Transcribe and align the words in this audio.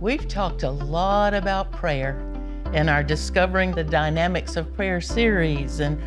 We've 0.00 0.28
talked 0.28 0.62
a 0.62 0.70
lot 0.70 1.34
about 1.34 1.72
prayer 1.72 2.20
in 2.72 2.88
our 2.88 3.02
Discovering 3.02 3.72
the 3.72 3.82
Dynamics 3.82 4.54
of 4.54 4.72
Prayer 4.76 5.00
series, 5.00 5.80
and 5.80 5.98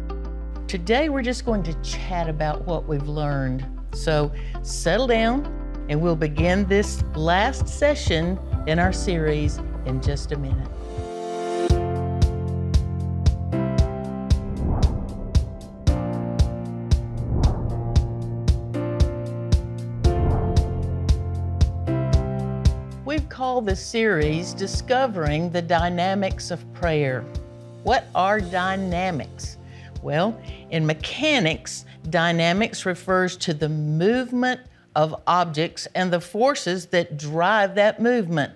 today 0.66 1.10
we're 1.10 1.22
just 1.22 1.44
going 1.44 1.62
to 1.64 1.74
chat 1.82 2.30
about 2.30 2.66
what 2.66 2.88
we've 2.88 3.10
learned. 3.10 3.68
So 3.94 4.32
settle 4.62 5.08
down, 5.08 5.44
and 5.90 6.00
we'll 6.00 6.16
begin 6.16 6.66
this 6.68 7.04
last 7.16 7.68
session 7.68 8.40
in 8.66 8.80
our 8.80 8.94
series 8.94 9.60
in 9.86 10.02
just 10.02 10.32
a 10.32 10.38
minute. 10.38 10.70
The 23.66 23.76
series 23.76 24.56
Discovering 24.56 25.52
the 25.52 25.62
Dynamics 25.62 26.50
of 26.50 26.74
Prayer. 26.74 27.24
What 27.84 28.08
are 28.16 28.42
dynamics? 28.42 29.58
Well, 30.02 30.42
in 30.72 30.84
mechanics, 30.84 31.86
dynamics 32.10 32.88
refers 32.88 33.38
to 33.38 33.54
the 33.54 33.70
movement 33.70 34.62
of 34.96 35.22
objects 35.28 35.88
and 35.94 36.12
the 36.12 36.20
forces 36.20 36.88
that 36.88 37.18
drive 37.18 37.76
that 37.76 38.02
movement. 38.02 38.54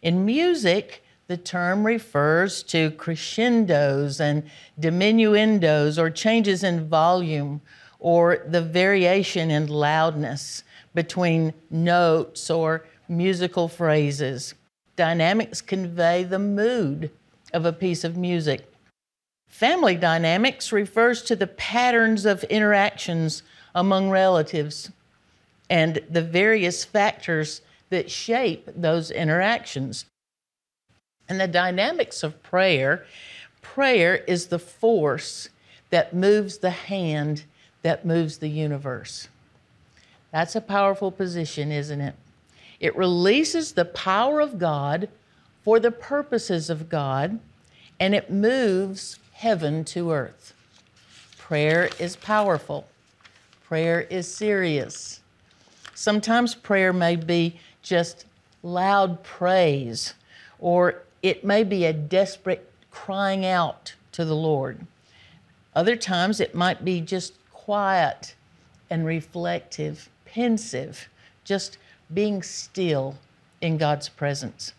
In 0.00 0.24
music, 0.24 1.04
the 1.26 1.36
term 1.36 1.84
refers 1.84 2.62
to 2.64 2.92
crescendos 2.92 4.18
and 4.18 4.44
diminuendos 4.80 5.98
or 5.98 6.08
changes 6.08 6.64
in 6.64 6.88
volume 6.88 7.60
or 7.98 8.46
the 8.48 8.62
variation 8.62 9.50
in 9.50 9.66
loudness 9.66 10.64
between 10.94 11.52
notes 11.70 12.48
or 12.48 12.86
musical 13.08 13.68
phrases. 13.68 14.54
Dynamics 14.96 15.60
convey 15.60 16.24
the 16.24 16.38
mood 16.38 17.10
of 17.52 17.64
a 17.64 17.72
piece 17.72 18.04
of 18.04 18.16
music. 18.16 18.70
Family 19.48 19.96
dynamics 19.96 20.72
refers 20.72 21.22
to 21.22 21.36
the 21.36 21.46
patterns 21.46 22.26
of 22.26 22.44
interactions 22.44 23.42
among 23.74 24.10
relatives 24.10 24.90
and 25.68 26.00
the 26.10 26.22
various 26.22 26.84
factors 26.84 27.60
that 27.90 28.10
shape 28.10 28.68
those 28.74 29.10
interactions. 29.10 30.06
And 31.28 31.40
the 31.40 31.48
dynamics 31.48 32.22
of 32.22 32.42
prayer 32.42 33.06
prayer 33.62 34.16
is 34.28 34.46
the 34.46 34.58
force 34.58 35.48
that 35.90 36.14
moves 36.14 36.58
the 36.58 36.70
hand 36.70 37.44
that 37.82 38.06
moves 38.06 38.38
the 38.38 38.48
universe. 38.48 39.28
That's 40.32 40.56
a 40.56 40.60
powerful 40.60 41.10
position, 41.10 41.72
isn't 41.72 42.00
it? 42.00 42.14
It 42.80 42.96
releases 42.96 43.72
the 43.72 43.84
power 43.84 44.40
of 44.40 44.58
God 44.58 45.08
for 45.62 45.80
the 45.80 45.90
purposes 45.90 46.70
of 46.70 46.88
God, 46.88 47.40
and 47.98 48.14
it 48.14 48.30
moves 48.30 49.18
heaven 49.32 49.84
to 49.84 50.12
earth. 50.12 50.54
Prayer 51.38 51.90
is 51.98 52.16
powerful, 52.16 52.86
prayer 53.64 54.02
is 54.02 54.32
serious. 54.32 55.20
Sometimes 55.94 56.54
prayer 56.54 56.92
may 56.92 57.16
be 57.16 57.58
just 57.82 58.26
loud 58.62 59.22
praise, 59.22 60.14
or 60.58 61.02
it 61.22 61.44
may 61.44 61.64
be 61.64 61.84
a 61.84 61.92
desperate 61.92 62.70
crying 62.90 63.46
out 63.46 63.94
to 64.12 64.24
the 64.24 64.36
Lord. 64.36 64.86
Other 65.74 65.96
times 65.96 66.40
it 66.40 66.54
might 66.54 66.84
be 66.84 67.00
just 67.00 67.34
quiet 67.52 68.34
and 68.88 69.04
reflective, 69.04 70.08
pensive, 70.24 71.08
just 71.44 71.78
being 72.12 72.42
still 72.42 73.16
in 73.60 73.78
God's 73.78 74.08
presence. 74.08 74.72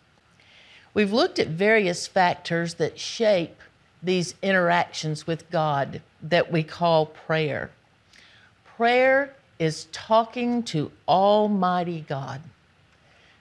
We've 0.94 1.14
looked 1.14 1.40
at 1.40 1.48
various 1.48 2.08
factors 2.08 2.76
that 2.76 3.00
shape 3.00 3.62
these 4.02 4.36
interactions 4.42 5.28
with 5.28 5.50
God 5.50 6.02
that 6.22 6.52
we 6.52 6.64
call 6.64 7.06
prayer. 7.06 7.72
Prayer 8.66 9.36
is 9.60 9.88
talking 9.92 10.64
to 10.64 10.92
Almighty 11.08 12.06
God, 12.08 12.42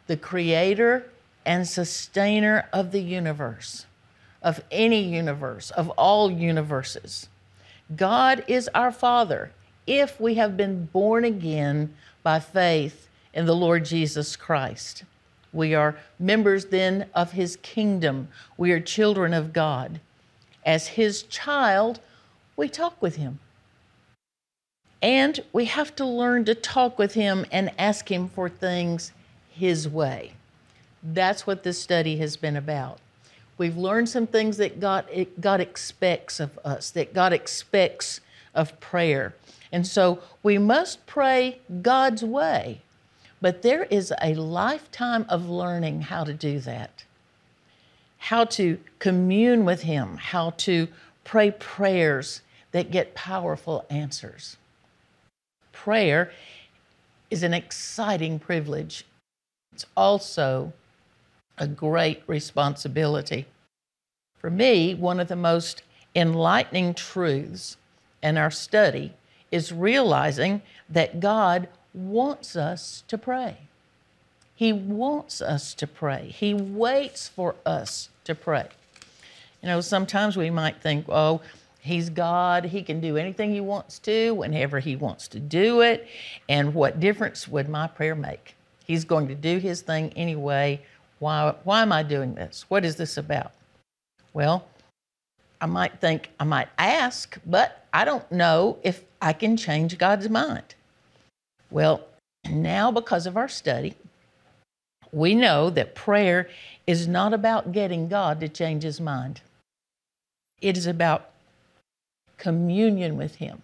the 0.07 0.17
creator 0.17 1.11
and 1.45 1.67
sustainer 1.69 2.69
of 2.73 2.91
the 2.91 3.03
universe, 3.03 3.87
of 4.43 4.63
any 4.71 5.03
universe, 5.03 5.71
of 5.71 5.91
all 5.91 6.31
universes. 6.31 7.29
God 7.95 8.45
is 8.49 8.69
our 8.75 8.91
Father 8.91 9.53
if 9.87 10.21
we 10.21 10.35
have 10.35 10.57
been 10.57 10.87
born 10.87 11.25
again 11.25 11.95
by 12.23 12.41
faith 12.41 13.06
in 13.37 13.45
the 13.45 13.55
Lord 13.55 13.85
Jesus 13.85 14.35
Christ. 14.35 15.05
We 15.53 15.75
are 15.75 15.97
members 16.19 16.67
then 16.67 17.07
of 17.15 17.33
His 17.33 17.57
kingdom. 17.57 18.29
We 18.57 18.73
are 18.73 18.81
children 18.81 19.35
of 19.35 19.53
God. 19.53 20.01
As 20.65 20.89
His 20.89 21.23
child, 21.23 22.01
we 22.57 22.69
talk 22.71 23.01
with 23.01 23.17
Him. 23.17 23.39
And 25.03 25.39
we 25.53 25.67
have 25.67 25.95
to 25.97 26.07
learn 26.07 26.47
to 26.47 26.55
talk 26.55 26.99
with 26.99 27.13
Him 27.13 27.45
and 27.53 27.71
ask 27.79 28.11
Him 28.11 28.31
for 28.31 28.49
things 28.49 29.13
His 29.51 29.87
way. 29.87 30.33
That's 31.03 31.47
what 31.47 31.63
this 31.63 31.79
study 31.79 32.17
has 32.17 32.39
been 32.39 32.57
about. 32.57 32.99
We've 33.59 33.77
learned 33.77 34.09
some 34.09 34.27
things 34.27 34.57
that 34.57 34.81
God, 34.81 35.05
God 35.39 35.61
expects 35.61 36.41
of 36.41 36.59
us, 36.65 36.91
that 36.93 37.13
God 37.13 37.35
expects 37.35 38.21
of 38.55 38.81
prayer. 38.81 39.35
And 39.71 39.87
so 39.87 40.21
we 40.43 40.57
must 40.57 41.07
pray 41.07 41.59
God's 41.83 42.25
way. 42.25 42.81
But 43.41 43.63
there 43.63 43.85
is 43.85 44.13
a 44.23 44.35
lifetime 44.35 45.27
of 45.29 45.49
learning 45.49 46.03
how 46.03 46.25
to 46.25 46.33
do 46.33 46.59
that, 46.61 47.05
how 48.19 48.45
to 48.45 48.79
commune 48.99 49.65
with 49.65 49.83
Him, 49.83 50.17
how 50.17 50.51
to 50.59 50.89
pray 51.25 51.51
prayers 51.51 52.41
that 52.73 52.91
get 52.91 53.15
powerful 53.15 53.85
answers. 53.91 54.57
Prayer 55.73 56.31
is 57.31 57.43
an 57.43 57.53
exciting 57.53 58.39
privilege, 58.39 59.05
it's 59.73 59.87
also 59.97 60.73
a 61.59 61.67
great 61.67 62.23
responsibility. 62.27 63.47
For 64.39 64.51
me, 64.51 64.95
one 64.95 65.21
of 65.21 65.29
the 65.29 65.37
most 65.37 65.83
enlightening 66.15 66.95
truths 66.95 67.77
in 68.23 68.39
our 68.39 68.51
study 68.51 69.13
is 69.51 69.73
realizing 69.73 70.63
that 70.89 71.21
God 71.21 71.69
wants 71.97 72.55
us 72.55 73.03
to 73.09 73.17
pray. 73.19 73.57
He 74.55 74.73
wants 74.73 75.43
us 75.43 75.75
to 75.75 75.87
pray. 75.87 76.35
He 76.35 76.55
waits 76.55 77.29
for 77.29 77.57
us 77.65 78.11
to 78.25 78.35
pray. 78.35 78.69
You 79.63 79.69
know, 79.69 79.81
sometimes 79.81 80.37
we 80.37 80.51
might 80.51 80.81
think, 80.81 81.07
oh, 81.09 81.41
He's 81.81 82.11
God. 82.11 82.65
He 82.65 82.83
can 82.83 83.01
do 83.01 83.17
anything 83.17 83.53
He 83.53 83.61
wants 83.61 83.99
to, 84.01 84.33
whenever 84.33 84.81
He 84.81 84.97
wants 84.97 85.29
to 85.29 85.41
do 85.41 85.81
it. 85.81 86.07
And 86.49 86.75
what 86.75 87.01
difference 87.01 87.49
would 87.49 87.69
my 87.69 87.87
prayer 87.87 88.15
make? 88.15 88.55
He's 88.85 89.05
going 89.05 89.29
to 89.29 89.35
do 89.35 89.59
His 89.59 89.83
thing 89.83 90.13
anyway. 90.15 90.83
Why, 91.19 91.55
why 91.65 91.83
am 91.83 91.93
I 91.93 92.03
doing 92.03 92.35
this? 92.35 92.65
What 92.69 92.85
is 92.85 92.97
this 92.97 93.17
about? 93.17 93.53
Well, 94.33 94.67
I 95.61 95.67
might 95.67 96.01
think 96.01 96.31
I 96.39 96.45
might 96.45 96.69
ask, 96.79 97.39
but 97.47 97.87
I 97.93 98.05
don't 98.05 98.31
know 98.31 98.79
if 98.83 99.05
I 99.21 99.33
can 99.33 99.57
change 99.57 99.97
God's 99.97 100.29
mind. 100.29 100.76
Well, 101.71 102.07
now 102.51 102.91
because 102.91 103.27
of 103.27 103.37
our 103.37 103.49
study, 103.49 103.95
we 105.13 105.35
know 105.35 105.71
that 105.71 105.95
prayer 105.95 106.49
is 106.87 107.09
not 107.09 107.33
about 107.33 107.73
getting 107.73 108.09
God 108.09 108.41
to 108.41 108.49
change 108.49 108.83
his 108.83 109.01
mind. 109.01 109.41
It 110.61 110.77
is 110.77 110.87
about 110.87 111.31
communion 112.39 113.17
with 113.17 113.37
him. 113.37 113.63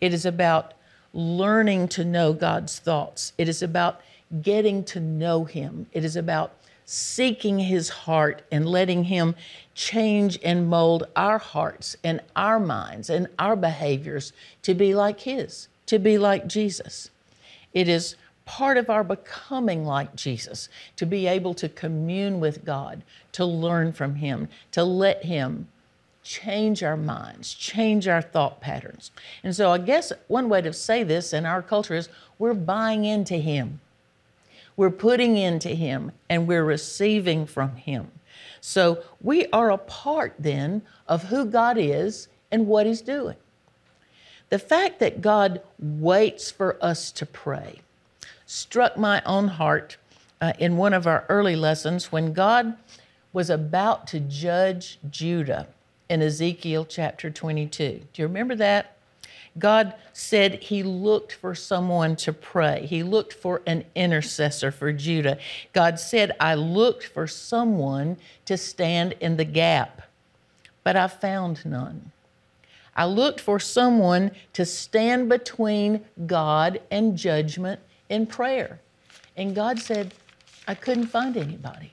It 0.00 0.12
is 0.12 0.26
about 0.26 0.74
learning 1.12 1.88
to 1.88 2.04
know 2.04 2.32
God's 2.32 2.78
thoughts. 2.78 3.32
It 3.38 3.48
is 3.48 3.62
about 3.62 4.00
getting 4.42 4.84
to 4.84 5.00
know 5.00 5.44
him. 5.44 5.86
It 5.92 6.04
is 6.04 6.16
about 6.16 6.52
seeking 6.84 7.58
his 7.58 7.88
heart 7.88 8.42
and 8.52 8.68
letting 8.68 9.04
him 9.04 9.34
change 9.74 10.38
and 10.44 10.68
mold 10.68 11.04
our 11.16 11.38
hearts 11.38 11.96
and 12.04 12.20
our 12.36 12.60
minds 12.60 13.08
and 13.08 13.26
our 13.38 13.56
behaviors 13.56 14.32
to 14.62 14.74
be 14.74 14.94
like 14.94 15.20
his, 15.20 15.68
to 15.86 15.98
be 15.98 16.18
like 16.18 16.46
Jesus. 16.46 17.10
It 17.74 17.88
is 17.88 18.16
part 18.44 18.76
of 18.76 18.90
our 18.90 19.04
becoming 19.04 19.84
like 19.84 20.14
Jesus 20.14 20.68
to 20.96 21.06
be 21.06 21.26
able 21.26 21.54
to 21.54 21.68
commune 21.68 22.40
with 22.40 22.64
God, 22.64 23.02
to 23.32 23.44
learn 23.44 23.92
from 23.92 24.16
Him, 24.16 24.48
to 24.72 24.84
let 24.84 25.24
Him 25.24 25.68
change 26.22 26.82
our 26.82 26.96
minds, 26.96 27.52
change 27.52 28.08
our 28.08 28.22
thought 28.22 28.60
patterns. 28.60 29.10
And 29.42 29.54
so 29.54 29.70
I 29.70 29.78
guess 29.78 30.12
one 30.28 30.48
way 30.48 30.62
to 30.62 30.72
say 30.72 31.02
this 31.02 31.32
in 31.32 31.44
our 31.44 31.62
culture 31.62 31.94
is 31.94 32.08
we're 32.38 32.54
buying 32.54 33.04
into 33.04 33.36
Him. 33.36 33.80
We're 34.76 34.90
putting 34.90 35.36
into 35.36 35.68
Him 35.68 36.12
and 36.28 36.48
we're 36.48 36.64
receiving 36.64 37.46
from 37.46 37.76
Him. 37.76 38.10
So 38.60 39.04
we 39.20 39.46
are 39.52 39.70
a 39.70 39.78
part 39.78 40.34
then 40.38 40.82
of 41.06 41.24
who 41.24 41.44
God 41.44 41.76
is 41.78 42.28
and 42.50 42.66
what 42.66 42.86
He's 42.86 43.02
doing. 43.02 43.36
The 44.54 44.60
fact 44.60 45.00
that 45.00 45.20
God 45.20 45.62
waits 45.80 46.52
for 46.52 46.78
us 46.80 47.10
to 47.10 47.26
pray 47.26 47.80
struck 48.46 48.96
my 48.96 49.20
own 49.26 49.48
heart 49.48 49.96
uh, 50.40 50.52
in 50.60 50.76
one 50.76 50.94
of 50.94 51.08
our 51.08 51.24
early 51.28 51.56
lessons 51.56 52.12
when 52.12 52.32
God 52.32 52.76
was 53.32 53.50
about 53.50 54.06
to 54.06 54.20
judge 54.20 55.00
Judah 55.10 55.66
in 56.08 56.22
Ezekiel 56.22 56.86
chapter 56.88 57.30
22. 57.30 58.02
Do 58.12 58.22
you 58.22 58.28
remember 58.28 58.54
that? 58.54 58.96
God 59.58 59.92
said 60.12 60.62
he 60.62 60.84
looked 60.84 61.32
for 61.32 61.56
someone 61.56 62.14
to 62.14 62.32
pray. 62.32 62.86
He 62.86 63.02
looked 63.02 63.32
for 63.32 63.60
an 63.66 63.84
intercessor 63.96 64.70
for 64.70 64.92
Judah. 64.92 65.36
God 65.72 65.98
said, 65.98 66.30
I 66.38 66.54
looked 66.54 67.08
for 67.08 67.26
someone 67.26 68.18
to 68.44 68.56
stand 68.56 69.16
in 69.18 69.36
the 69.36 69.44
gap, 69.44 70.02
but 70.84 70.94
I 70.94 71.08
found 71.08 71.66
none. 71.66 72.12
I 72.96 73.06
looked 73.06 73.40
for 73.40 73.58
someone 73.58 74.30
to 74.52 74.64
stand 74.64 75.28
between 75.28 76.04
God 76.26 76.80
and 76.90 77.16
judgment 77.16 77.80
in 78.08 78.26
prayer. 78.26 78.80
And 79.36 79.54
God 79.54 79.78
said, 79.78 80.14
I 80.68 80.74
couldn't 80.74 81.06
find 81.06 81.36
anybody. 81.36 81.92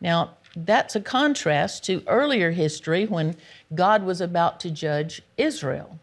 Now, 0.00 0.36
that's 0.56 0.96
a 0.96 1.00
contrast 1.00 1.84
to 1.84 2.02
earlier 2.06 2.50
history 2.50 3.06
when 3.06 3.36
God 3.74 4.02
was 4.02 4.20
about 4.20 4.58
to 4.60 4.70
judge 4.70 5.22
Israel. 5.36 5.98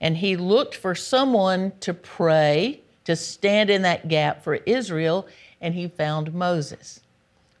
And 0.00 0.16
he 0.16 0.36
looked 0.36 0.74
for 0.74 0.94
someone 0.94 1.72
to 1.80 1.92
pray, 1.92 2.80
to 3.04 3.16
stand 3.16 3.68
in 3.68 3.82
that 3.82 4.08
gap 4.08 4.42
for 4.42 4.54
Israel, 4.66 5.26
and 5.60 5.74
he 5.74 5.88
found 5.88 6.32
Moses. 6.34 7.00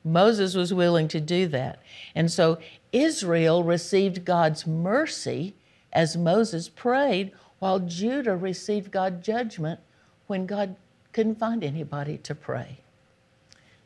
Moses 0.04 0.54
was 0.54 0.72
willing 0.72 1.08
to 1.08 1.20
do 1.20 1.48
that. 1.48 1.80
And 2.14 2.30
so 2.30 2.58
Israel 2.92 3.62
received 3.64 4.24
God's 4.24 4.66
mercy 4.66 5.54
as 5.96 6.14
Moses 6.14 6.68
prayed, 6.68 7.32
while 7.58 7.80
Judah 7.80 8.36
received 8.36 8.92
God's 8.92 9.26
judgment 9.26 9.80
when 10.26 10.44
God 10.44 10.76
couldn't 11.14 11.38
find 11.38 11.64
anybody 11.64 12.18
to 12.18 12.34
pray. 12.34 12.80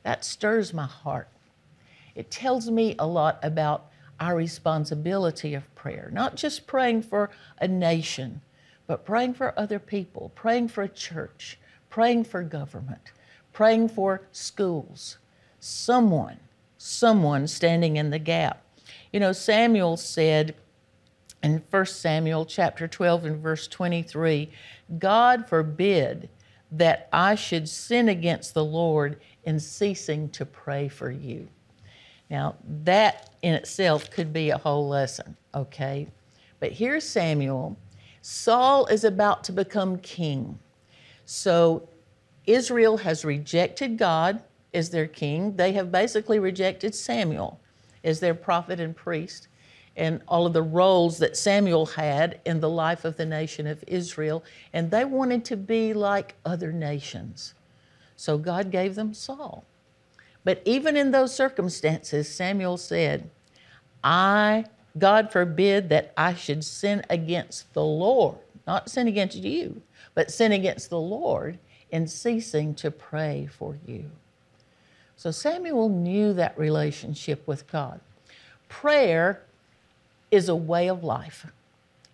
That 0.02 0.24
stirs 0.24 0.74
my 0.74 0.86
heart. 0.86 1.28
It 2.16 2.28
tells 2.28 2.68
me 2.68 2.96
a 2.98 3.06
lot 3.06 3.38
about 3.44 3.86
our 4.18 4.34
responsibility 4.34 5.54
of 5.54 5.72
prayer, 5.76 6.10
not 6.12 6.34
just 6.34 6.66
praying 6.66 7.02
for 7.02 7.30
a 7.60 7.68
nation, 7.68 8.40
but 8.88 9.04
praying 9.04 9.34
for 9.34 9.56
other 9.56 9.78
people, 9.78 10.32
praying 10.34 10.66
for 10.66 10.82
a 10.82 10.88
church, 10.88 11.60
praying 11.90 12.24
for 12.24 12.42
government, 12.42 13.12
praying 13.52 13.88
for 13.88 14.22
schools. 14.32 15.18
Someone, 15.60 16.40
someone 16.76 17.46
standing 17.46 17.96
in 17.96 18.10
the 18.10 18.18
gap. 18.18 18.64
You 19.12 19.20
know, 19.20 19.32
Samuel 19.32 19.96
said 19.96 20.56
in 21.42 21.62
1 21.70 21.86
Samuel 21.86 22.44
chapter 22.44 22.86
12 22.86 23.24
and 23.24 23.42
verse 23.42 23.66
23, 23.66 24.50
God 24.98 25.48
forbid 25.48 26.28
that 26.72 27.08
I 27.12 27.34
should 27.34 27.68
sin 27.68 28.08
against 28.08 28.54
the 28.54 28.64
Lord 28.64 29.20
in 29.44 29.58
ceasing 29.58 30.28
to 30.30 30.44
pray 30.44 30.88
for 30.88 31.10
you. 31.10 31.48
Now, 32.28 32.54
that 32.84 33.30
in 33.42 33.54
itself 33.54 34.10
could 34.10 34.32
be 34.32 34.50
a 34.50 34.58
whole 34.58 34.88
lesson, 34.88 35.36
okay? 35.54 36.06
But 36.60 36.72
here's 36.72 37.04
Samuel. 37.04 37.76
Saul 38.22 38.86
is 38.86 39.04
about 39.04 39.42
to 39.44 39.52
become 39.52 39.98
king. 39.98 40.58
So 41.24 41.88
Israel 42.46 42.98
has 42.98 43.24
rejected 43.24 43.98
God 43.98 44.42
as 44.74 44.90
their 44.90 45.06
king. 45.06 45.56
They 45.56 45.72
have 45.72 45.90
basically 45.90 46.38
rejected 46.38 46.94
Samuel 46.94 47.58
as 48.04 48.20
their 48.20 48.34
prophet 48.34 48.78
and 48.78 48.94
priest 48.94 49.48
and 49.96 50.22
all 50.28 50.46
of 50.46 50.52
the 50.52 50.62
roles 50.62 51.18
that 51.18 51.36
Samuel 51.36 51.86
had 51.86 52.40
in 52.44 52.60
the 52.60 52.70
life 52.70 53.04
of 53.04 53.16
the 53.16 53.26
nation 53.26 53.66
of 53.66 53.84
Israel. 53.86 54.44
And 54.72 54.90
they 54.90 55.04
wanted 55.04 55.44
to 55.46 55.56
be 55.56 55.92
like 55.92 56.34
other 56.44 56.72
nations. 56.72 57.54
So 58.16 58.38
God 58.38 58.70
gave 58.70 58.94
them 58.94 59.14
Saul. 59.14 59.64
But 60.44 60.62
even 60.64 60.96
in 60.96 61.10
those 61.10 61.34
circumstances, 61.34 62.32
Samuel 62.32 62.76
said, 62.76 63.28
I, 64.02 64.64
God 64.98 65.30
forbid 65.30 65.88
that 65.90 66.12
I 66.16 66.34
should 66.34 66.64
sin 66.64 67.02
against 67.10 67.72
the 67.74 67.84
Lord, 67.84 68.38
not 68.66 68.90
sin 68.90 69.06
against 69.08 69.36
you, 69.36 69.82
but 70.14 70.30
sin 70.30 70.52
against 70.52 70.90
the 70.90 71.00
Lord 71.00 71.58
in 71.90 72.06
ceasing 72.06 72.74
to 72.76 72.90
pray 72.90 73.48
for 73.50 73.76
you. 73.86 74.10
So 75.16 75.30
Samuel 75.30 75.90
knew 75.90 76.32
that 76.34 76.58
relationship 76.58 77.46
with 77.46 77.70
God. 77.70 78.00
Prayer 78.68 79.42
is 80.30 80.48
a 80.48 80.56
way 80.56 80.88
of 80.88 81.02
life. 81.04 81.46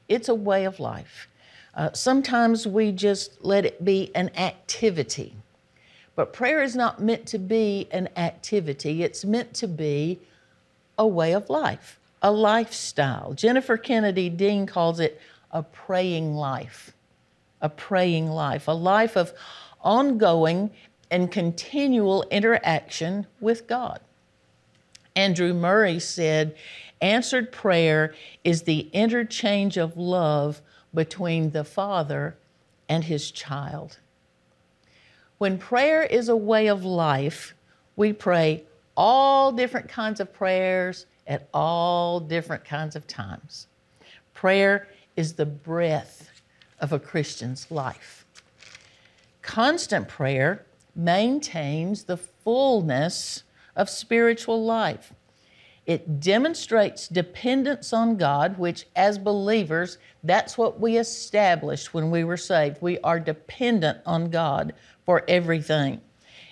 It's 0.08 0.28
a 0.28 0.34
way 0.34 0.64
of 0.64 0.80
life. 0.80 1.28
Uh, 1.74 1.92
sometimes 1.92 2.66
we 2.66 2.92
just 2.92 3.44
let 3.44 3.66
it 3.66 3.84
be 3.84 4.10
an 4.14 4.30
activity. 4.36 5.34
But 6.14 6.32
prayer 6.32 6.62
is 6.62 6.74
not 6.74 7.00
meant 7.00 7.26
to 7.26 7.38
be 7.38 7.88
an 7.90 8.08
activity, 8.16 9.02
it's 9.02 9.24
meant 9.24 9.52
to 9.54 9.68
be 9.68 10.18
a 10.98 11.06
way 11.06 11.32
of 11.32 11.50
life, 11.50 12.00
a 12.22 12.32
lifestyle. 12.32 13.34
Jennifer 13.34 13.76
Kennedy 13.76 14.30
Dean 14.30 14.64
calls 14.64 14.98
it 14.98 15.20
a 15.50 15.62
praying 15.62 16.34
life, 16.34 16.92
a 17.60 17.68
praying 17.68 18.28
life, 18.28 18.66
a 18.66 18.72
life 18.72 19.16
of 19.16 19.34
ongoing 19.82 20.70
and 21.10 21.30
continual 21.30 22.24
interaction 22.30 23.26
with 23.40 23.66
God. 23.66 24.00
Andrew 25.14 25.52
Murray 25.54 25.98
said, 26.00 26.54
Answered 27.00 27.52
prayer 27.52 28.14
is 28.42 28.62
the 28.62 28.88
interchange 28.92 29.76
of 29.76 29.96
love 29.96 30.62
between 30.94 31.50
the 31.50 31.64
Father 31.64 32.36
and 32.88 33.04
his 33.04 33.30
child. 33.30 33.98
When 35.38 35.58
prayer 35.58 36.02
is 36.02 36.28
a 36.28 36.36
way 36.36 36.68
of 36.68 36.84
life, 36.84 37.54
we 37.96 38.12
pray 38.12 38.64
all 38.96 39.52
different 39.52 39.88
kinds 39.88 40.20
of 40.20 40.32
prayers 40.32 41.06
at 41.26 41.48
all 41.52 42.20
different 42.20 42.64
kinds 42.64 42.96
of 42.96 43.06
times. 43.06 43.66
Prayer 44.32 44.88
is 45.16 45.34
the 45.34 45.46
breath 45.46 46.30
of 46.80 46.92
a 46.92 46.98
Christian's 46.98 47.70
life. 47.70 48.24
Constant 49.42 50.08
prayer 50.08 50.64
maintains 50.94 52.04
the 52.04 52.16
fullness 52.16 53.42
of 53.74 53.90
spiritual 53.90 54.64
life. 54.64 55.12
It 55.86 56.18
demonstrates 56.18 57.06
dependence 57.06 57.92
on 57.92 58.16
God, 58.16 58.58
which, 58.58 58.86
as 58.96 59.18
believers, 59.18 59.98
that's 60.24 60.58
what 60.58 60.80
we 60.80 60.96
established 60.96 61.94
when 61.94 62.10
we 62.10 62.24
were 62.24 62.36
saved. 62.36 62.78
We 62.80 62.98
are 63.00 63.20
dependent 63.20 63.98
on 64.04 64.30
God 64.30 64.74
for 65.04 65.22
everything. 65.28 66.00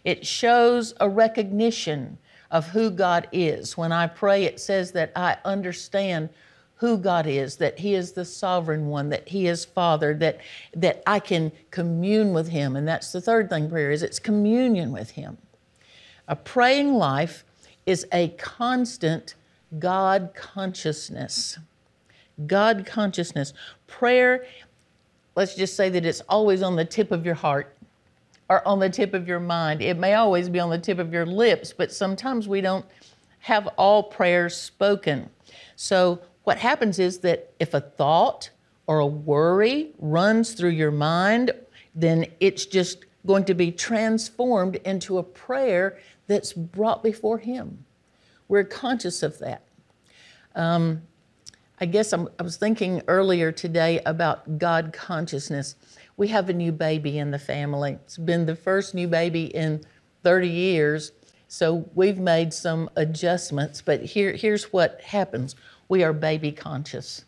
It 0.04 0.24
shows 0.24 0.94
a 1.00 1.08
recognition 1.08 2.18
of 2.52 2.68
who 2.68 2.90
God 2.90 3.26
is. 3.32 3.76
When 3.76 3.90
I 3.90 4.06
pray, 4.06 4.44
it 4.44 4.60
says 4.60 4.92
that 4.92 5.10
I 5.16 5.36
understand 5.44 6.28
who 6.76 6.96
God 6.96 7.26
is, 7.26 7.56
that 7.56 7.78
He 7.78 7.94
is 7.94 8.12
the 8.12 8.24
sovereign 8.24 8.86
one, 8.86 9.08
that 9.08 9.28
He 9.28 9.48
is 9.48 9.64
Father, 9.64 10.14
that, 10.14 10.40
that 10.74 11.02
I 11.06 11.18
can 11.18 11.50
commune 11.72 12.32
with 12.32 12.48
Him. 12.48 12.76
And 12.76 12.86
that's 12.86 13.10
the 13.10 13.20
third 13.20 13.48
thing 13.48 13.68
prayer 13.68 13.90
is 13.90 14.04
it's 14.04 14.20
communion 14.20 14.92
with 14.92 15.10
Him. 15.10 15.38
A 16.28 16.36
praying 16.36 16.94
life 16.94 17.44
is 17.86 18.06
a 18.12 18.28
constant 18.28 19.34
God 19.78 20.32
consciousness. 20.34 21.58
God 22.46 22.84
consciousness. 22.86 23.52
Prayer, 23.86 24.46
let's 25.36 25.54
just 25.54 25.76
say 25.76 25.88
that 25.90 26.04
it's 26.04 26.20
always 26.22 26.62
on 26.62 26.76
the 26.76 26.84
tip 26.84 27.12
of 27.12 27.24
your 27.24 27.34
heart 27.34 27.76
or 28.48 28.66
on 28.66 28.78
the 28.78 28.90
tip 28.90 29.14
of 29.14 29.26
your 29.26 29.40
mind. 29.40 29.82
It 29.82 29.96
may 29.96 30.14
always 30.14 30.48
be 30.48 30.60
on 30.60 30.70
the 30.70 30.78
tip 30.78 30.98
of 30.98 31.12
your 31.12 31.26
lips, 31.26 31.72
but 31.72 31.92
sometimes 31.92 32.48
we 32.48 32.60
don't 32.60 32.84
have 33.40 33.66
all 33.76 34.02
prayers 34.02 34.56
spoken. 34.56 35.30
So, 35.76 36.20
what 36.44 36.58
happens 36.58 36.98
is 36.98 37.18
that 37.20 37.52
if 37.58 37.72
a 37.72 37.80
thought 37.80 38.50
or 38.86 38.98
a 38.98 39.06
worry 39.06 39.92
runs 39.98 40.52
through 40.52 40.70
your 40.70 40.90
mind, 40.90 41.52
then 41.94 42.26
it's 42.40 42.66
just 42.66 43.06
going 43.26 43.44
to 43.44 43.54
be 43.54 43.72
transformed 43.72 44.76
into 44.84 45.16
a 45.18 45.22
prayer 45.22 45.98
that's 46.26 46.52
brought 46.52 47.02
before 47.02 47.38
Him. 47.38 47.84
We're 48.48 48.64
conscious 48.64 49.22
of 49.22 49.38
that. 49.38 49.62
Um, 50.54 51.02
I 51.80 51.86
guess 51.86 52.12
I'm, 52.12 52.28
i 52.38 52.42
was 52.42 52.56
thinking 52.56 53.02
earlier 53.08 53.50
today 53.50 54.00
about 54.06 54.58
God 54.58 54.92
consciousness. 54.92 55.74
We 56.16 56.28
have 56.28 56.48
a 56.48 56.52
new 56.52 56.70
baby 56.70 57.18
in 57.18 57.30
the 57.30 57.38
family. 57.38 57.98
It's 58.04 58.16
been 58.16 58.46
the 58.46 58.54
first 58.54 58.94
new 58.94 59.08
baby 59.08 59.46
in 59.46 59.84
30 60.22 60.48
years, 60.48 61.12
so 61.48 61.88
we've 61.94 62.18
made 62.18 62.54
some 62.54 62.88
adjustments. 62.96 63.82
But 63.82 64.02
here, 64.02 64.32
here's 64.32 64.72
what 64.72 65.00
happens 65.00 65.56
we 65.88 66.02
are 66.04 66.12
baby 66.12 66.52
conscious. 66.52 67.24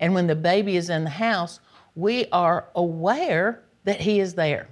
And 0.00 0.14
when 0.14 0.26
the 0.26 0.36
baby 0.36 0.76
is 0.76 0.90
in 0.90 1.04
the 1.04 1.10
house, 1.10 1.60
we 1.94 2.26
are 2.32 2.68
aware 2.74 3.62
that 3.84 4.00
he 4.00 4.20
is 4.20 4.34
there. 4.34 4.68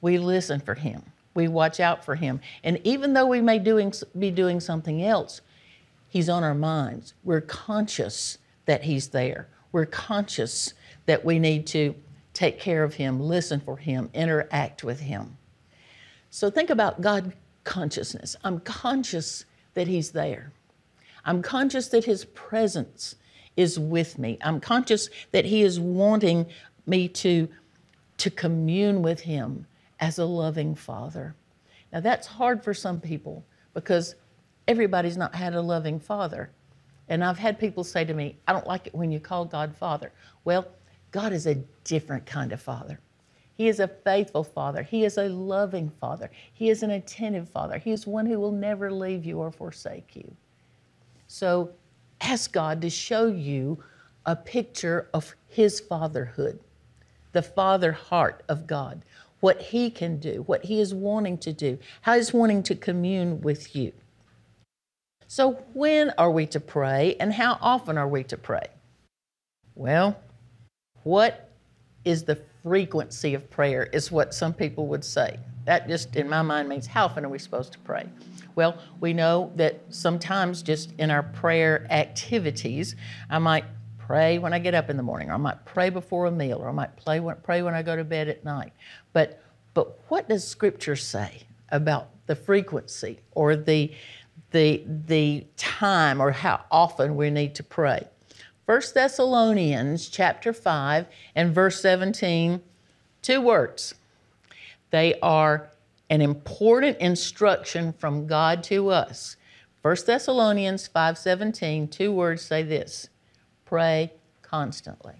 We 0.00 0.18
listen 0.18 0.60
for 0.60 0.74
him. 0.74 1.02
We 1.38 1.48
watch 1.48 1.80
out 1.80 2.04
for 2.04 2.16
him. 2.16 2.40
And 2.64 2.80
even 2.84 3.12
though 3.12 3.26
we 3.26 3.40
may 3.40 3.58
doing, 3.58 3.92
be 4.18 4.30
doing 4.30 4.60
something 4.60 5.02
else, 5.02 5.40
he's 6.08 6.28
on 6.28 6.42
our 6.42 6.54
minds. 6.54 7.14
We're 7.22 7.40
conscious 7.40 8.38
that 8.66 8.82
he's 8.82 9.08
there. 9.08 9.48
We're 9.70 9.86
conscious 9.86 10.74
that 11.06 11.24
we 11.24 11.38
need 11.38 11.66
to 11.68 11.94
take 12.34 12.58
care 12.58 12.82
of 12.82 12.94
him, 12.94 13.20
listen 13.20 13.60
for 13.60 13.76
him, 13.76 14.10
interact 14.14 14.82
with 14.82 15.00
him. 15.00 15.36
So 16.30 16.50
think 16.50 16.70
about 16.70 17.00
God 17.00 17.32
consciousness. 17.64 18.34
I'm 18.42 18.60
conscious 18.60 19.44
that 19.74 19.86
He's 19.86 20.10
there. 20.10 20.52
I'm 21.24 21.42
conscious 21.42 21.88
that 21.88 22.04
His 22.04 22.24
presence 22.24 23.14
is 23.56 23.78
with 23.78 24.18
me. 24.18 24.38
I'm 24.42 24.58
conscious 24.58 25.08
that 25.32 25.44
He 25.44 25.62
is 25.62 25.78
wanting 25.78 26.46
me 26.86 27.08
to, 27.08 27.48
to 28.18 28.30
commune 28.30 29.02
with 29.02 29.20
Him 29.20 29.66
as 30.00 30.18
a 30.18 30.24
loving 30.24 30.74
Father. 30.74 31.34
Now, 31.92 32.00
that's 32.00 32.26
hard 32.26 32.62
for 32.62 32.74
some 32.74 33.00
people 33.00 33.44
because 33.74 34.14
everybody's 34.66 35.16
not 35.16 35.34
had 35.34 35.54
a 35.54 35.60
loving 35.60 35.98
Father. 35.98 36.50
And 37.08 37.24
I've 37.24 37.38
had 37.38 37.58
people 37.58 37.84
say 37.84 38.04
to 38.04 38.14
me, 38.14 38.36
I 38.46 38.52
don't 38.52 38.66
like 38.66 38.86
it 38.86 38.94
when 38.94 39.10
you 39.10 39.20
call 39.20 39.44
God 39.44 39.74
Father. 39.74 40.12
Well, 40.44 40.68
God 41.10 41.32
is 41.32 41.46
a 41.46 41.54
different 41.84 42.26
kind 42.26 42.52
of 42.52 42.60
Father. 42.60 43.00
He 43.54 43.66
is 43.66 43.80
a 43.80 43.88
faithful 43.88 44.44
Father. 44.44 44.82
He 44.82 45.04
is 45.04 45.18
a 45.18 45.28
loving 45.28 45.90
Father. 45.90 46.30
He 46.52 46.70
is 46.70 46.82
an 46.82 46.90
attentive 46.90 47.48
Father. 47.48 47.78
He 47.78 47.90
is 47.90 48.06
one 48.06 48.26
who 48.26 48.38
will 48.38 48.52
never 48.52 48.92
leave 48.92 49.24
you 49.24 49.38
or 49.38 49.50
forsake 49.50 50.14
you. 50.14 50.36
So 51.26 51.70
ask 52.20 52.52
God 52.52 52.80
to 52.82 52.90
show 52.90 53.26
you 53.26 53.82
a 54.26 54.36
picture 54.36 55.08
of 55.12 55.34
His 55.48 55.80
fatherhood, 55.80 56.60
the 57.32 57.42
Father 57.42 57.92
heart 57.92 58.44
of 58.48 58.66
God, 58.66 59.02
what 59.40 59.60
He 59.60 59.90
can 59.90 60.18
do, 60.18 60.42
what 60.46 60.64
He 60.64 60.80
is 60.80 60.94
wanting 60.94 61.38
to 61.38 61.52
do, 61.52 61.78
how 62.02 62.14
He's 62.14 62.32
wanting 62.32 62.62
to 62.64 62.74
commune 62.74 63.40
with 63.40 63.74
you. 63.74 63.92
So, 65.26 65.62
when 65.74 66.10
are 66.16 66.30
we 66.30 66.46
to 66.46 66.60
pray 66.60 67.16
and 67.20 67.32
how 67.32 67.58
often 67.60 67.98
are 67.98 68.08
we 68.08 68.24
to 68.24 68.36
pray? 68.36 68.68
Well, 69.74 70.18
what 71.02 71.50
is 72.04 72.24
the 72.24 72.38
frequency 72.62 73.34
of 73.34 73.48
prayer, 73.50 73.84
is 73.92 74.12
what 74.12 74.34
some 74.34 74.52
people 74.52 74.86
would 74.88 75.04
say. 75.04 75.38
That 75.64 75.88
just, 75.88 76.16
in 76.16 76.28
my 76.28 76.42
mind, 76.42 76.68
means 76.68 76.86
how 76.86 77.06
often 77.06 77.24
are 77.24 77.28
we 77.28 77.38
supposed 77.38 77.72
to 77.72 77.78
pray? 77.80 78.06
Well, 78.54 78.78
we 79.00 79.12
know 79.12 79.52
that 79.56 79.80
sometimes 79.90 80.62
just 80.62 80.92
in 80.98 81.10
our 81.10 81.22
prayer 81.22 81.86
activities, 81.90 82.96
I 83.30 83.38
might 83.38 83.64
pray 84.08 84.38
when 84.38 84.54
I 84.54 84.58
get 84.58 84.74
up 84.74 84.88
in 84.88 84.96
the 84.96 85.02
morning, 85.02 85.28
or 85.28 85.34
I 85.34 85.36
might 85.36 85.64
pray 85.66 85.90
before 85.90 86.24
a 86.24 86.30
meal, 86.30 86.58
or 86.58 86.70
I 86.70 86.72
might 86.72 86.96
pray 87.04 87.20
when, 87.20 87.36
pray 87.44 87.60
when 87.62 87.74
I 87.74 87.82
go 87.82 87.94
to 87.94 88.04
bed 88.04 88.28
at 88.28 88.42
night. 88.42 88.72
But, 89.12 89.40
but 89.74 90.00
what 90.08 90.28
does 90.30 90.48
Scripture 90.48 90.96
say 90.96 91.42
about 91.70 92.08
the 92.26 92.34
frequency 92.34 93.18
or 93.32 93.54
the, 93.56 93.92
the, 94.52 94.84
the 94.86 95.46
time 95.56 96.22
or 96.22 96.30
how 96.30 96.64
often 96.70 97.16
we 97.16 97.30
need 97.30 97.54
to 97.56 97.62
pray. 97.62 98.06
1 98.66 98.82
Thessalonians 98.94 100.08
chapter 100.08 100.52
5 100.52 101.06
and 101.34 101.54
verse 101.54 101.80
17, 101.80 102.60
two 103.22 103.40
words. 103.40 103.94
They 104.90 105.18
are 105.20 105.70
an 106.10 106.22
important 106.22 106.98
instruction 106.98 107.92
from 107.92 108.26
God 108.26 108.62
to 108.64 108.88
us. 108.88 109.36
1 109.82 109.96
Thessalonians 110.06 110.88
5:17, 110.88 111.90
two 111.90 112.12
words 112.12 112.42
say 112.42 112.62
this: 112.62 113.08
pray 113.68 114.10
constantly. 114.40 115.12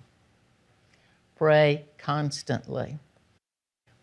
Pray 1.37 1.85
constantly. 1.99 2.99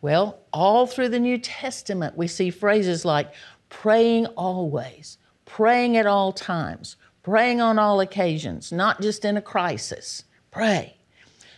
Well, 0.02 0.38
all 0.54 0.86
through 0.86 1.10
the 1.10 1.20
New 1.20 1.40
Testament, 1.40 2.16
we 2.16 2.28
see 2.28 2.52
phrases 2.52 3.04
like 3.04 3.34
praying 3.70 4.28
always, 4.38 5.18
praying 5.46 5.98
at 5.98 6.06
all 6.06 6.32
times, 6.32 6.96
praying 7.24 7.60
on 7.60 7.80
all 7.80 8.00
occasions, 8.00 8.72
not 8.72 9.02
just 9.02 9.26
in 9.26 9.36
a 9.36 9.42
crisis. 9.42 10.26
Pray. 10.52 10.96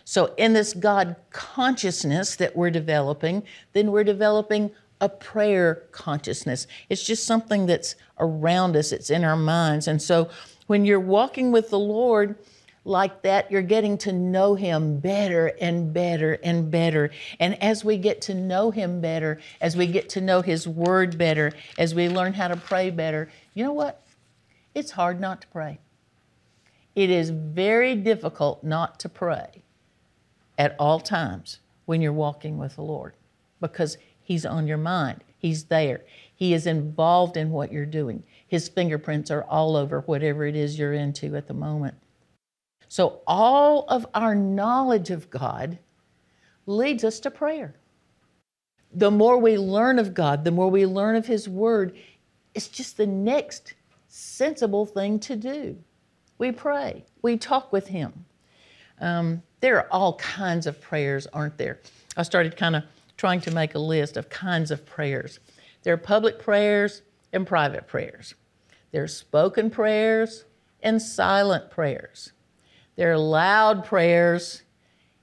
So, 0.06 0.32
in 0.38 0.54
this 0.54 0.72
God 0.72 1.14
consciousness 1.28 2.36
that 2.36 2.56
we're 2.56 2.70
developing, 2.70 3.42
then 3.74 3.92
we're 3.92 4.02
developing 4.02 4.70
a 5.02 5.10
prayer 5.10 5.82
consciousness. 5.92 6.66
It's 6.88 7.04
just 7.04 7.26
something 7.26 7.66
that's 7.66 7.96
around 8.18 8.76
us, 8.76 8.92
it's 8.92 9.10
in 9.10 9.24
our 9.24 9.36
minds. 9.36 9.88
And 9.88 10.00
so, 10.00 10.30
when 10.68 10.86
you're 10.86 10.98
walking 10.98 11.52
with 11.52 11.68
the 11.68 11.78
Lord, 11.78 12.36
like 12.88 13.22
that, 13.22 13.50
you're 13.50 13.62
getting 13.62 13.98
to 13.98 14.12
know 14.12 14.54
Him 14.54 14.98
better 14.98 15.52
and 15.60 15.92
better 15.92 16.38
and 16.42 16.70
better. 16.70 17.10
And 17.38 17.62
as 17.62 17.84
we 17.84 17.98
get 17.98 18.20
to 18.22 18.34
know 18.34 18.70
Him 18.70 19.00
better, 19.00 19.38
as 19.60 19.76
we 19.76 19.86
get 19.86 20.08
to 20.10 20.20
know 20.20 20.42
His 20.42 20.66
Word 20.66 21.18
better, 21.18 21.52
as 21.78 21.94
we 21.94 22.08
learn 22.08 22.32
how 22.32 22.48
to 22.48 22.56
pray 22.56 22.90
better, 22.90 23.30
you 23.54 23.64
know 23.64 23.72
what? 23.72 24.02
It's 24.74 24.92
hard 24.92 25.20
not 25.20 25.42
to 25.42 25.48
pray. 25.48 25.78
It 26.94 27.10
is 27.10 27.30
very 27.30 27.94
difficult 27.94 28.64
not 28.64 28.98
to 29.00 29.08
pray 29.08 29.62
at 30.56 30.74
all 30.78 30.98
times 30.98 31.60
when 31.86 32.02
you're 32.02 32.12
walking 32.12 32.58
with 32.58 32.76
the 32.76 32.82
Lord 32.82 33.14
because 33.60 33.98
He's 34.20 34.44
on 34.44 34.66
your 34.66 34.78
mind. 34.78 35.22
He's 35.38 35.64
there. 35.64 36.02
He 36.34 36.52
is 36.52 36.66
involved 36.66 37.36
in 37.36 37.50
what 37.50 37.72
you're 37.72 37.86
doing. 37.86 38.24
His 38.46 38.68
fingerprints 38.68 39.30
are 39.30 39.44
all 39.44 39.76
over 39.76 40.00
whatever 40.00 40.46
it 40.46 40.56
is 40.56 40.78
you're 40.78 40.92
into 40.92 41.36
at 41.36 41.46
the 41.46 41.54
moment. 41.54 41.94
So, 42.88 43.20
all 43.26 43.84
of 43.88 44.06
our 44.14 44.34
knowledge 44.34 45.10
of 45.10 45.30
God 45.30 45.78
leads 46.66 47.04
us 47.04 47.20
to 47.20 47.30
prayer. 47.30 47.74
The 48.92 49.10
more 49.10 49.38
we 49.38 49.58
learn 49.58 49.98
of 49.98 50.14
God, 50.14 50.44
the 50.44 50.50
more 50.50 50.70
we 50.70 50.86
learn 50.86 51.16
of 51.16 51.26
His 51.26 51.48
Word, 51.48 51.96
it's 52.54 52.68
just 52.68 52.96
the 52.96 53.06
next 53.06 53.74
sensible 54.08 54.86
thing 54.86 55.20
to 55.20 55.36
do. 55.36 55.76
We 56.38 56.52
pray, 56.52 57.04
we 57.20 57.36
talk 57.36 57.72
with 57.72 57.88
Him. 57.88 58.24
Um, 59.00 59.42
there 59.60 59.76
are 59.76 59.88
all 59.90 60.14
kinds 60.14 60.66
of 60.66 60.80
prayers, 60.80 61.26
aren't 61.32 61.58
there? 61.58 61.80
I 62.16 62.22
started 62.22 62.56
kind 62.56 62.76
of 62.76 62.84
trying 63.16 63.40
to 63.42 63.50
make 63.50 63.74
a 63.74 63.78
list 63.78 64.16
of 64.16 64.30
kinds 64.30 64.70
of 64.70 64.86
prayers. 64.86 65.40
There 65.82 65.92
are 65.92 65.98
public 65.98 66.38
prayers 66.38 67.02
and 67.32 67.46
private 67.46 67.86
prayers. 67.86 68.34
There 68.92 69.02
are 69.02 69.08
spoken 69.08 69.68
prayers 69.70 70.44
and 70.82 71.02
silent 71.02 71.70
prayers. 71.70 72.32
There 72.98 73.12
are 73.12 73.16
loud 73.16 73.84
prayers, 73.84 74.62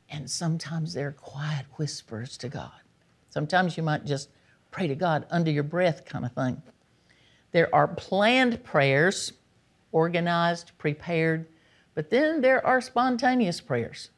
and 0.09 0.31
sometimes 0.31 0.93
there 0.93 1.09
are 1.09 1.11
quiet 1.11 1.65
whispers 1.75 2.37
to 2.37 2.47
God. 2.47 2.71
Sometimes 3.29 3.75
you 3.75 3.83
might 3.83 4.05
just 4.05 4.29
pray 4.71 4.87
to 4.87 4.95
God 4.95 5.25
under 5.29 5.51
your 5.51 5.63
breath, 5.63 6.05
kind 6.05 6.23
of 6.23 6.31
thing. 6.31 6.61
There 7.51 7.67
are 7.75 7.89
planned 7.89 8.63
prayers, 8.63 9.33
organized, 9.91 10.71
prepared, 10.77 11.47
but 11.95 12.09
then 12.09 12.39
there 12.39 12.65
are 12.65 12.79
spontaneous 12.79 13.59
prayers 13.59 14.09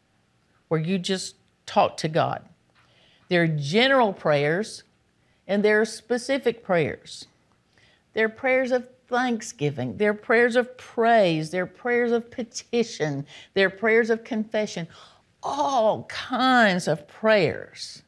where 0.68 0.80
you 0.80 1.00
just 1.00 1.34
talk 1.66 1.98
to 1.98 2.08
God. 2.08 2.46
There 3.28 3.42
are 3.42 3.48
general 3.48 4.14
prayers 4.14 4.84
and 5.48 5.66
there 5.66 5.82
are 5.82 5.86
specific 5.86 6.64
prayers. 6.64 7.26
There 8.14 8.28
are 8.28 8.30
prayers 8.30 8.72
of 8.72 8.88
thanksgiving, 9.08 9.98
their 9.98 10.14
prayers 10.14 10.56
of 10.56 10.78
praise, 10.78 11.50
their 11.50 11.66
prayers 11.66 12.12
of 12.12 12.30
petition, 12.30 13.26
their 13.54 13.70
prayers 13.70 14.10
of 14.10 14.24
confession, 14.24 14.88
all 15.44 16.04
kinds 16.04 16.88
of 16.88 17.08
prayers. 17.08 18.04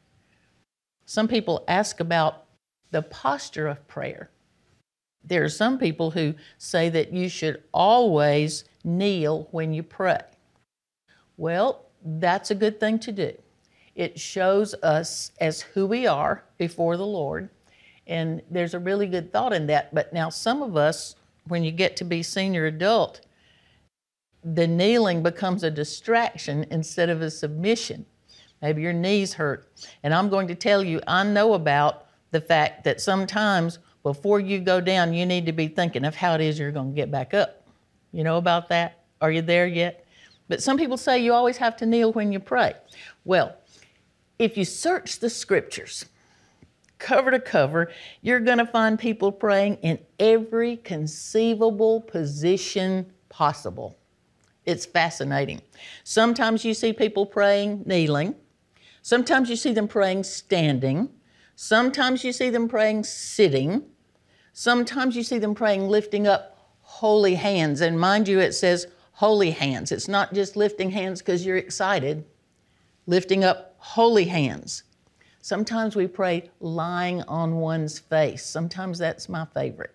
Some 1.06 1.28
people 1.28 1.64
ask 1.66 2.00
about 2.00 2.44
the 2.90 3.02
posture 3.02 3.68
of 3.68 3.86
prayer. 3.88 4.30
There 5.24 5.44
are 5.44 5.48
some 5.48 5.78
people 5.78 6.10
who 6.10 6.34
say 6.58 6.88
that 6.90 7.12
you 7.12 7.28
should 7.28 7.62
always 7.72 8.64
kneel 8.84 9.48
when 9.50 9.72
you 9.72 9.82
pray. 9.82 10.20
Well, 11.36 11.86
that's 12.04 12.50
a 12.50 12.54
good 12.54 12.80
thing 12.80 12.98
to 13.00 13.12
do. 13.12 13.32
It 13.94 14.18
shows 14.18 14.74
us 14.82 15.32
as 15.40 15.60
who 15.60 15.86
we 15.86 16.06
are 16.06 16.44
before 16.58 16.96
the 16.96 17.06
Lord 17.06 17.50
and 18.10 18.42
there's 18.50 18.74
a 18.74 18.78
really 18.78 19.06
good 19.06 19.32
thought 19.32 19.52
in 19.52 19.66
that. 19.68 19.94
But 19.94 20.12
now, 20.12 20.28
some 20.28 20.62
of 20.62 20.76
us, 20.76 21.14
when 21.46 21.64
you 21.64 21.70
get 21.70 21.96
to 21.96 22.04
be 22.04 22.22
senior 22.22 22.66
adult, 22.66 23.20
the 24.44 24.66
kneeling 24.66 25.22
becomes 25.22 25.62
a 25.62 25.70
distraction 25.70 26.66
instead 26.70 27.08
of 27.08 27.22
a 27.22 27.30
submission. 27.30 28.04
Maybe 28.60 28.82
your 28.82 28.92
knees 28.92 29.32
hurt. 29.32 29.68
And 30.02 30.12
I'm 30.12 30.28
going 30.28 30.48
to 30.48 30.54
tell 30.54 30.82
you, 30.82 31.00
I 31.06 31.24
know 31.24 31.54
about 31.54 32.06
the 32.32 32.40
fact 32.40 32.84
that 32.84 33.00
sometimes 33.00 33.78
before 34.02 34.40
you 34.40 34.60
go 34.60 34.80
down, 34.80 35.14
you 35.14 35.24
need 35.24 35.46
to 35.46 35.52
be 35.52 35.68
thinking 35.68 36.04
of 36.04 36.14
how 36.14 36.34
it 36.34 36.40
is 36.40 36.58
you're 36.58 36.72
going 36.72 36.90
to 36.90 36.96
get 36.96 37.10
back 37.10 37.32
up. 37.32 37.66
You 38.12 38.24
know 38.24 38.38
about 38.38 38.68
that? 38.70 39.04
Are 39.20 39.30
you 39.30 39.42
there 39.42 39.66
yet? 39.66 40.04
But 40.48 40.62
some 40.62 40.76
people 40.76 40.96
say 40.96 41.22
you 41.22 41.32
always 41.32 41.58
have 41.58 41.76
to 41.76 41.86
kneel 41.86 42.12
when 42.12 42.32
you 42.32 42.40
pray. 42.40 42.74
Well, 43.24 43.54
if 44.38 44.56
you 44.56 44.64
search 44.64 45.20
the 45.20 45.30
scriptures, 45.30 46.06
cover 47.00 47.30
to 47.32 47.40
cover, 47.40 47.90
you're 48.22 48.40
going 48.40 48.58
to 48.58 48.66
find 48.66 48.98
people 48.98 49.32
praying 49.32 49.76
in 49.76 49.98
every 50.20 50.76
conceivable 50.76 52.02
position 52.02 53.12
possible. 53.28 53.96
It's 54.66 54.86
fascinating. 54.86 55.62
Sometimes 56.04 56.64
you 56.64 56.74
see 56.74 56.92
people 56.92 57.26
praying 57.26 57.82
kneeling. 57.86 58.36
Sometimes 59.02 59.50
you 59.50 59.56
see 59.56 59.72
them 59.72 59.88
praying 59.88 60.24
standing. 60.24 61.08
Sometimes 61.56 62.22
you 62.22 62.32
see 62.32 62.50
them 62.50 62.68
praying 62.68 63.04
sitting. 63.04 63.82
Sometimes 64.52 65.16
you 65.16 65.22
see 65.22 65.38
them 65.38 65.54
praying 65.54 65.88
lifting 65.88 66.26
up 66.26 66.56
holy 66.80 67.34
hands. 67.34 67.80
And 67.80 67.98
mind 67.98 68.28
you, 68.28 68.38
it 68.40 68.52
says 68.52 68.86
holy 69.12 69.50
hands. 69.50 69.92
It's 69.92 70.08
not 70.08 70.34
just 70.34 70.56
lifting 70.56 70.90
hands 70.90 71.20
because 71.20 71.44
you're 71.44 71.56
excited, 71.56 72.24
lifting 73.06 73.44
up 73.44 73.74
holy 73.78 74.24
hands. 74.26 74.82
Sometimes 75.42 75.96
we 75.96 76.06
pray 76.06 76.50
lying 76.60 77.22
on 77.22 77.56
one's 77.56 77.98
face. 77.98 78.44
Sometimes 78.44 78.98
that's 78.98 79.28
my 79.28 79.46
favorite. 79.46 79.94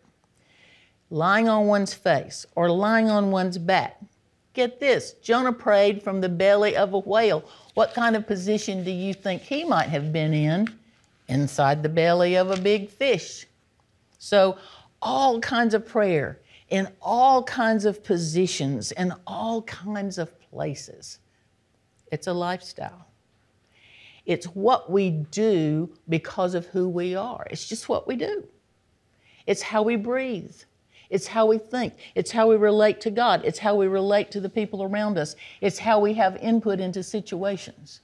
Lying 1.10 1.48
on 1.48 1.68
one's 1.68 1.94
face 1.94 2.46
or 2.56 2.70
lying 2.70 3.10
on 3.10 3.32
one's 3.32 3.58
back. 3.58 4.02
Get 4.54 4.80
this 4.80 5.14
Jonah 5.22 5.54
prayed 5.54 6.02
from 6.02 6.22
the 6.22 6.30
belly 6.30 6.75
of 6.75 6.94
a 6.94 7.00
whale. 7.00 7.44
What 7.74 7.94
kind 7.94 8.16
of 8.16 8.25
position 8.25 8.84
do 8.84 8.92
you 8.92 9.14
think 9.14 9.42
he 9.42 9.64
might 9.64 9.90
have 9.90 10.12
been 10.12 10.34
in? 10.34 10.74
Inside 11.28 11.84
the 11.84 11.90
belly 11.90 12.36
of 12.36 12.52
a 12.52 12.58
big 12.58 12.90
fish. 12.90 13.46
So, 14.18 14.58
all 15.02 15.40
kinds 15.40 15.74
of 15.74 15.86
prayer 15.88 16.40
in 16.70 16.88
all 17.02 17.44
kinds 17.44 17.86
of 17.86 18.04
positions 18.04 18.92
in 18.94 19.14
all 19.28 19.62
kinds 19.64 20.18
of 20.18 20.40
places. 20.50 21.20
It's 22.12 22.28
a 22.28 22.34
lifestyle. 22.34 23.04
It's 24.25 24.48
what 24.48 24.91
we 24.91 25.12
do 25.12 25.89
because 26.10 26.55
of 26.55 26.65
who 26.67 26.89
we 26.89 27.15
are. 27.15 27.46
It's 27.51 27.67
just 27.67 27.88
what 27.88 28.08
we 28.08 28.15
do. 28.15 28.44
It's 29.46 29.62
how 29.62 29.84
we 29.84 29.96
breathe. 29.96 30.55
It's 31.10 31.27
how 31.27 31.46
we 31.46 31.60
think. 31.60 31.94
It's 32.15 32.32
how 32.32 32.48
we 32.48 32.55
relate 32.55 33.00
to 33.01 33.12
God. 33.12 33.41
It's 33.46 33.60
how 33.60 33.75
we 33.75 33.88
relate 33.88 34.32
to 34.32 34.39
the 34.39 34.50
people 34.50 34.82
around 34.82 35.17
us. 35.17 35.36
It's 35.62 35.77
how 35.77 36.00
we 36.00 36.13
have 36.15 36.36
input 36.38 36.79
into 36.79 37.03
situations. 37.03 38.01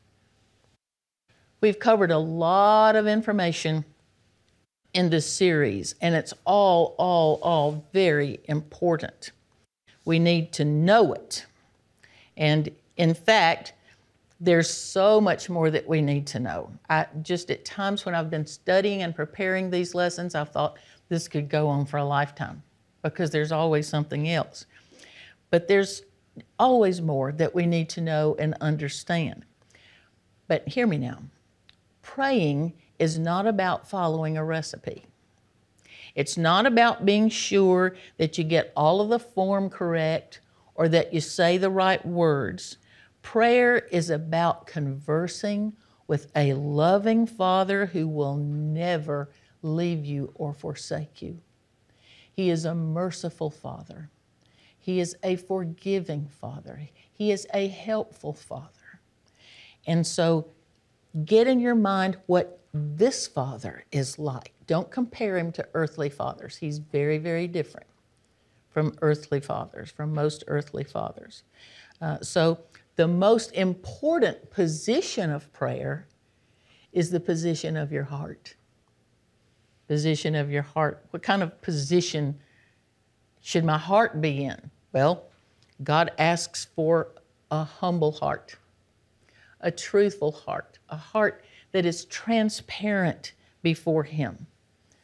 We've 1.61 1.79
covered 1.79 2.11
a 2.11 2.17
lot 2.17 2.95
of 2.95 3.07
information 3.07 3.85
in 4.93 5.09
this 5.09 5.31
series, 5.31 5.95
and 6.01 6.13
it's 6.15 6.33
all, 6.45 6.95
all, 6.97 7.39
all 7.41 7.85
very 7.93 8.39
important. 8.45 9.31
We 10.05 10.19
need 10.19 10.51
to 10.53 10.65
know 10.65 11.13
it. 11.13 11.45
And 12.35 12.69
in 12.97 13.13
fact, 13.13 13.73
there's 14.43 14.69
so 14.69 15.21
much 15.21 15.51
more 15.51 15.69
that 15.69 15.87
we 15.87 16.01
need 16.01 16.25
to 16.25 16.39
know. 16.39 16.71
I 16.89 17.05
just 17.21 17.51
at 17.51 17.63
times 17.63 18.05
when 18.05 18.15
I've 18.15 18.31
been 18.31 18.47
studying 18.47 19.03
and 19.03 19.15
preparing 19.15 19.69
these 19.69 19.93
lessons, 19.93 20.33
I've 20.33 20.49
thought 20.49 20.79
this 21.09 21.27
could 21.27 21.47
go 21.47 21.67
on 21.67 21.85
for 21.85 21.97
a 21.97 22.03
lifetime 22.03 22.63
because 23.03 23.29
there's 23.29 23.51
always 23.51 23.87
something 23.87 24.29
else. 24.29 24.65
But 25.51 25.67
there's 25.67 26.01
always 26.57 27.01
more 27.01 27.31
that 27.33 27.53
we 27.53 27.67
need 27.67 27.87
to 27.89 28.01
know 28.01 28.35
and 28.39 28.55
understand. 28.61 29.45
But 30.47 30.67
hear 30.67 30.87
me 30.87 30.97
now 30.97 31.19
praying 32.01 32.73
is 32.97 33.19
not 33.19 33.45
about 33.45 33.87
following 33.87 34.37
a 34.37 34.43
recipe. 34.43 35.05
It's 36.15 36.35
not 36.35 36.65
about 36.65 37.05
being 37.05 37.29
sure 37.29 37.95
that 38.17 38.39
you 38.39 38.43
get 38.43 38.73
all 38.75 39.01
of 39.01 39.09
the 39.09 39.19
form 39.19 39.69
correct 39.69 40.41
or 40.73 40.89
that 40.89 41.13
you 41.13 41.21
say 41.21 41.57
the 41.57 41.69
right 41.69 42.03
words. 42.03 42.77
Prayer 43.21 43.77
is 43.77 44.09
about 44.09 44.67
conversing 44.67 45.73
with 46.07 46.31
a 46.35 46.53
loving 46.53 47.25
Father 47.25 47.85
who 47.85 48.07
will 48.07 48.35
never 48.35 49.29
leave 49.61 50.05
you 50.05 50.31
or 50.35 50.53
forsake 50.53 51.21
you. 51.21 51.39
He 52.33 52.49
is 52.49 52.65
a 52.65 52.75
merciful 52.75 53.49
Father. 53.49 54.09
He 54.77 54.99
is 54.99 55.15
a 55.23 55.35
forgiving 55.35 56.27
Father. 56.27 56.89
He 57.13 57.31
is 57.31 57.47
a 57.53 57.67
helpful 57.67 58.33
Father. 58.33 58.99
And 59.85 60.05
so 60.05 60.47
get 61.25 61.47
in 61.47 61.59
your 61.59 61.75
mind 61.75 62.17
what 62.25 62.59
this 62.73 63.27
Father 63.27 63.85
is 63.91 64.17
like. 64.17 64.53
Don't 64.65 64.89
compare 64.89 65.37
him 65.37 65.51
to 65.53 65.67
earthly 65.73 66.09
fathers. 66.09 66.57
He's 66.57 66.79
very, 66.79 67.17
very 67.17 67.47
different 67.47 67.87
from 68.69 68.95
earthly 69.01 69.39
fathers, 69.39 69.91
from 69.91 70.13
most 70.13 70.43
earthly 70.47 70.83
fathers. 70.83 71.43
Uh, 72.01 72.19
so 72.21 72.57
the 73.01 73.07
most 73.07 73.51
important 73.53 74.51
position 74.51 75.31
of 75.31 75.51
prayer 75.53 76.05
is 76.93 77.09
the 77.09 77.19
position 77.19 77.75
of 77.75 77.91
your 77.91 78.03
heart. 78.03 78.53
Position 79.87 80.35
of 80.35 80.51
your 80.51 80.61
heart. 80.61 81.03
What 81.09 81.23
kind 81.23 81.41
of 81.41 81.59
position 81.63 82.39
should 83.41 83.65
my 83.65 83.79
heart 83.79 84.21
be 84.21 84.43
in? 84.43 84.69
Well, 84.93 85.23
God 85.83 86.11
asks 86.19 86.67
for 86.75 87.07
a 87.49 87.63
humble 87.63 88.11
heart, 88.11 88.55
a 89.61 89.71
truthful 89.71 90.33
heart, 90.33 90.77
a 90.89 90.95
heart 90.95 91.43
that 91.71 91.87
is 91.87 92.05
transparent 92.05 93.33
before 93.63 94.03
Him, 94.03 94.45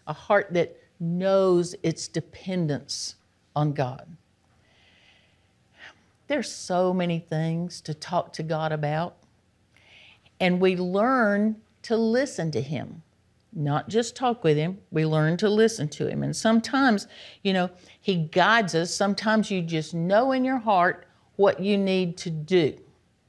a 0.06 0.14
heart 0.14 0.50
that 0.52 0.80
knows 1.00 1.74
its 1.82 2.08
dependence 2.08 3.16
on 3.56 3.74
God. 3.74 4.08
There's 6.28 6.52
so 6.52 6.94
many 6.94 7.20
things 7.20 7.82
to 7.82 7.94
talk 7.94 8.34
to 8.34 8.44
God 8.44 8.72
about. 8.72 9.16
And 10.40 10.60
we 10.60 10.76
learn 10.76 11.58
to 11.84 11.96
listen 11.98 12.52
to 12.52 12.62
Him, 12.62 13.02
not 13.54 13.90
just 13.90 14.16
talk 14.16 14.44
with 14.44 14.58
Him. 14.58 14.78
We 14.92 15.06
learn 15.06 15.38
to 15.38 15.50
listen 15.50 15.88
to 15.90 16.08
Him. 16.08 16.22
And 16.22 16.36
sometimes, 16.36 17.08
you 17.44 17.54
know, 17.54 17.70
He 18.02 18.16
guides 18.16 18.76
us. 18.76 18.94
Sometimes 18.94 19.50
you 19.50 19.62
just 19.62 19.94
know 19.94 20.34
in 20.34 20.44
your 20.44 20.60
heart 20.60 21.08
what 21.38 21.60
you 21.60 21.78
need 21.78 22.18
to 22.18 22.30
do. 22.30 22.78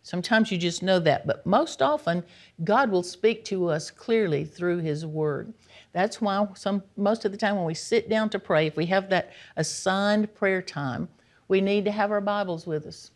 Sometimes 0.03 0.51
you 0.51 0.59
just 0.59 0.83
know 0.83 0.99
that. 1.01 1.27
But 1.27 1.45
most 1.47 1.83
often, 1.83 2.25
God 2.65 2.91
will 2.91 3.03
speak 3.03 3.45
to 3.47 3.69
us 3.69 3.91
clearly 3.91 4.45
through 4.45 4.79
His 4.79 5.07
Word. 5.07 5.53
That's 5.93 6.21
why 6.21 6.47
some, 6.55 6.83
most 6.97 7.25
of 7.25 7.33
the 7.33 7.39
time 7.39 7.57
when 7.57 7.65
we 7.65 7.75
sit 7.75 8.09
down 8.09 8.31
to 8.31 8.39
pray, 8.39 8.67
if 8.67 8.77
we 8.77 8.87
have 8.87 9.09
that 9.11 9.33
assigned 9.57 10.35
prayer 10.35 10.63
time, 10.63 11.09
we 11.49 11.63
need 11.63 11.87
to 11.87 11.91
have 11.91 12.11
our 12.11 12.21
Bibles 12.21 12.67
with 12.67 12.87
us. 12.87 13.11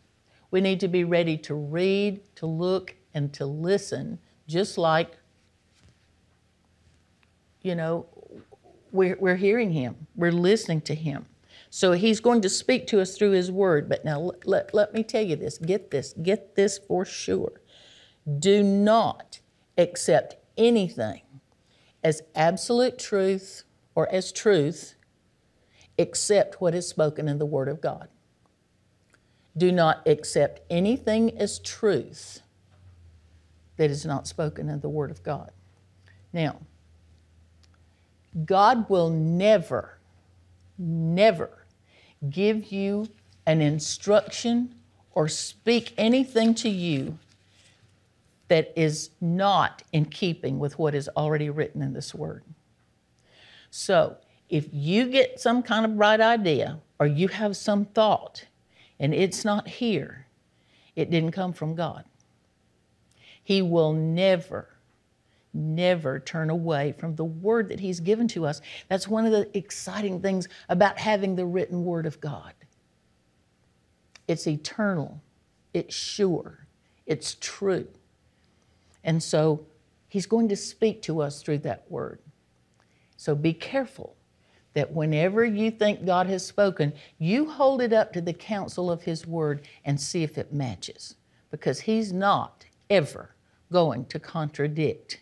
We 0.51 0.59
need 0.59 0.79
to 0.81 0.87
be 0.87 1.03
ready 1.03 1.37
to 1.37 1.53
read, 1.53 2.21
to 2.35 2.45
look, 2.45 2.95
and 3.13 3.31
to 3.33 3.45
listen, 3.45 4.19
just 4.47 4.77
like, 4.77 5.17
you 7.61 7.75
know, 7.75 8.07
we're, 8.91 9.17
we're 9.19 9.35
hearing 9.35 9.71
Him, 9.71 10.07
we're 10.15 10.31
listening 10.31 10.81
to 10.81 10.95
Him. 10.95 11.25
So 11.69 11.93
He's 11.93 12.19
going 12.19 12.41
to 12.41 12.49
speak 12.49 12.87
to 12.87 13.01
us 13.01 13.17
through 13.17 13.31
His 13.31 13.51
Word. 13.51 13.87
But 13.87 14.03
now 14.03 14.19
let, 14.19 14.47
let, 14.47 14.73
let 14.73 14.93
me 14.93 15.03
tell 15.03 15.23
you 15.23 15.35
this 15.35 15.57
get 15.57 15.91
this, 15.91 16.13
get 16.21 16.55
this 16.55 16.79
for 16.79 17.05
sure. 17.05 17.61
Do 18.39 18.63
not 18.63 19.39
accept 19.77 20.35
anything 20.57 21.21
as 22.03 22.21
absolute 22.35 22.99
truth 22.99 23.63
or 23.95 24.11
as 24.11 24.31
truth 24.31 24.95
except 25.97 26.59
what 26.59 26.75
is 26.75 26.87
spoken 26.87 27.27
in 27.27 27.37
the 27.37 27.45
Word 27.45 27.67
of 27.67 27.81
God 27.81 28.07
do 29.55 29.71
not 29.71 30.07
accept 30.07 30.61
anything 30.69 31.37
as 31.37 31.59
truth 31.59 32.41
that 33.77 33.91
is 33.91 34.05
not 34.05 34.27
spoken 34.27 34.69
in 34.69 34.79
the 34.79 34.89
Word 34.89 35.11
of 35.11 35.23
God. 35.23 35.51
Now, 36.31 36.59
God 38.45 38.89
will 38.89 39.09
never, 39.09 39.97
never 40.77 41.65
give 42.29 42.71
you 42.71 43.07
an 43.45 43.61
instruction 43.61 44.73
or 45.11 45.27
speak 45.27 45.93
anything 45.97 46.55
to 46.55 46.69
you 46.69 47.19
that 48.47 48.73
is 48.75 49.11
not 49.21 49.83
in 49.91 50.05
keeping 50.05 50.59
with 50.59 50.77
what 50.79 50.95
is 50.95 51.09
already 51.15 51.49
written 51.49 51.81
in 51.81 51.93
this 51.93 52.13
Word. 52.13 52.43
So, 53.69 54.17
if 54.49 54.67
you 54.71 55.07
get 55.07 55.39
some 55.39 55.63
kind 55.63 55.85
of 55.85 55.97
bright 55.97 56.21
idea 56.21 56.79
or 56.99 57.07
you 57.07 57.27
have 57.27 57.57
some 57.57 57.85
thought 57.85 58.45
and 59.03 59.13
it's 59.13 59.43
not 59.43 59.67
here, 59.67 60.27
it 60.95 61.11
didn't 61.11 61.33
come 61.33 61.51
from 61.51 61.75
God. 61.75 62.05
He 63.43 63.61
will 63.61 63.91
never, 63.91 64.69
never 65.53 66.21
turn 66.21 66.49
away 66.49 66.93
from 66.97 67.17
the 67.17 67.25
word 67.25 67.67
that 67.67 67.81
He's 67.81 67.99
given 67.99 68.29
to 68.29 68.45
us. 68.45 68.61
That's 68.87 69.05
one 69.05 69.25
of 69.25 69.33
the 69.33 69.49
exciting 69.57 70.21
things 70.21 70.47
about 70.69 70.97
having 70.97 71.35
the 71.35 71.45
written 71.45 71.83
word 71.83 72.05
of 72.05 72.21
God. 72.21 72.53
It's 74.29 74.47
eternal, 74.47 75.21
it's 75.73 75.93
sure, 75.93 76.65
it's 77.05 77.35
true. 77.41 77.89
And 79.03 79.21
so 79.21 79.65
He's 80.07 80.27
going 80.27 80.47
to 80.47 80.55
speak 80.55 81.01
to 81.01 81.21
us 81.21 81.41
through 81.41 81.57
that 81.57 81.83
word. 81.91 82.19
So 83.17 83.35
be 83.35 83.51
careful 83.51 84.15
that 84.73 84.91
whenever 84.91 85.45
you 85.45 85.71
think 85.71 86.05
God 86.05 86.27
has 86.27 86.45
spoken, 86.45 86.93
you 87.19 87.49
hold 87.49 87.81
it 87.81 87.93
up 87.93 88.11
to 88.13 88.21
the 88.21 88.33
counsel 88.33 88.91
of 88.91 89.03
His 89.03 89.27
Word 89.27 89.67
and 89.85 89.99
see 89.99 90.23
if 90.23 90.37
it 90.37 90.53
matches. 90.53 91.15
Because 91.51 91.81
He's 91.81 92.11
not 92.11 92.65
ever 92.89 93.35
going 93.71 94.05
to 94.05 94.19
contradict 94.19 95.19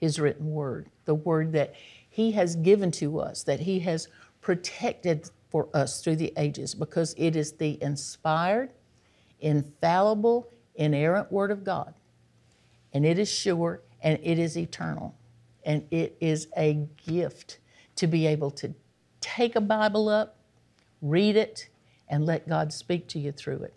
His 0.00 0.18
written 0.18 0.50
Word, 0.50 0.88
the 1.04 1.14
Word 1.14 1.52
that 1.52 1.74
He 2.08 2.32
has 2.32 2.56
given 2.56 2.90
to 2.92 3.20
us, 3.20 3.42
that 3.42 3.60
He 3.60 3.80
has 3.80 4.08
protected 4.40 5.30
for 5.50 5.68
us 5.74 6.02
through 6.02 6.16
the 6.16 6.32
ages, 6.36 6.74
because 6.74 7.14
it 7.16 7.36
is 7.36 7.52
the 7.52 7.80
inspired, 7.82 8.72
infallible, 9.40 10.48
inerrant 10.74 11.30
Word 11.30 11.50
of 11.50 11.62
God. 11.62 11.94
And 12.92 13.04
it 13.04 13.18
is 13.18 13.28
sure 13.28 13.82
and 14.02 14.18
it 14.22 14.38
is 14.38 14.56
eternal. 14.56 15.14
And 15.64 15.86
it 15.90 16.16
is 16.20 16.48
a 16.56 16.86
gift 17.06 17.58
to 17.96 18.06
be 18.06 18.26
able 18.26 18.50
to 18.52 18.74
take 19.24 19.56
a 19.56 19.60
Bible 19.60 20.08
up, 20.08 20.36
read 21.00 21.36
it, 21.36 21.68
and 22.08 22.26
let 22.26 22.48
God 22.48 22.72
speak 22.72 23.08
to 23.08 23.18
you 23.18 23.32
through 23.32 23.62
it. 23.62 23.74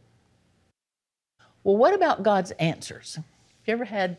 Well, 1.63 1.77
what 1.77 1.93
about 1.93 2.23
God's 2.23 2.51
answers? 2.51 3.15
Have 3.15 3.25
you 3.65 3.73
ever 3.73 3.85
had 3.85 4.17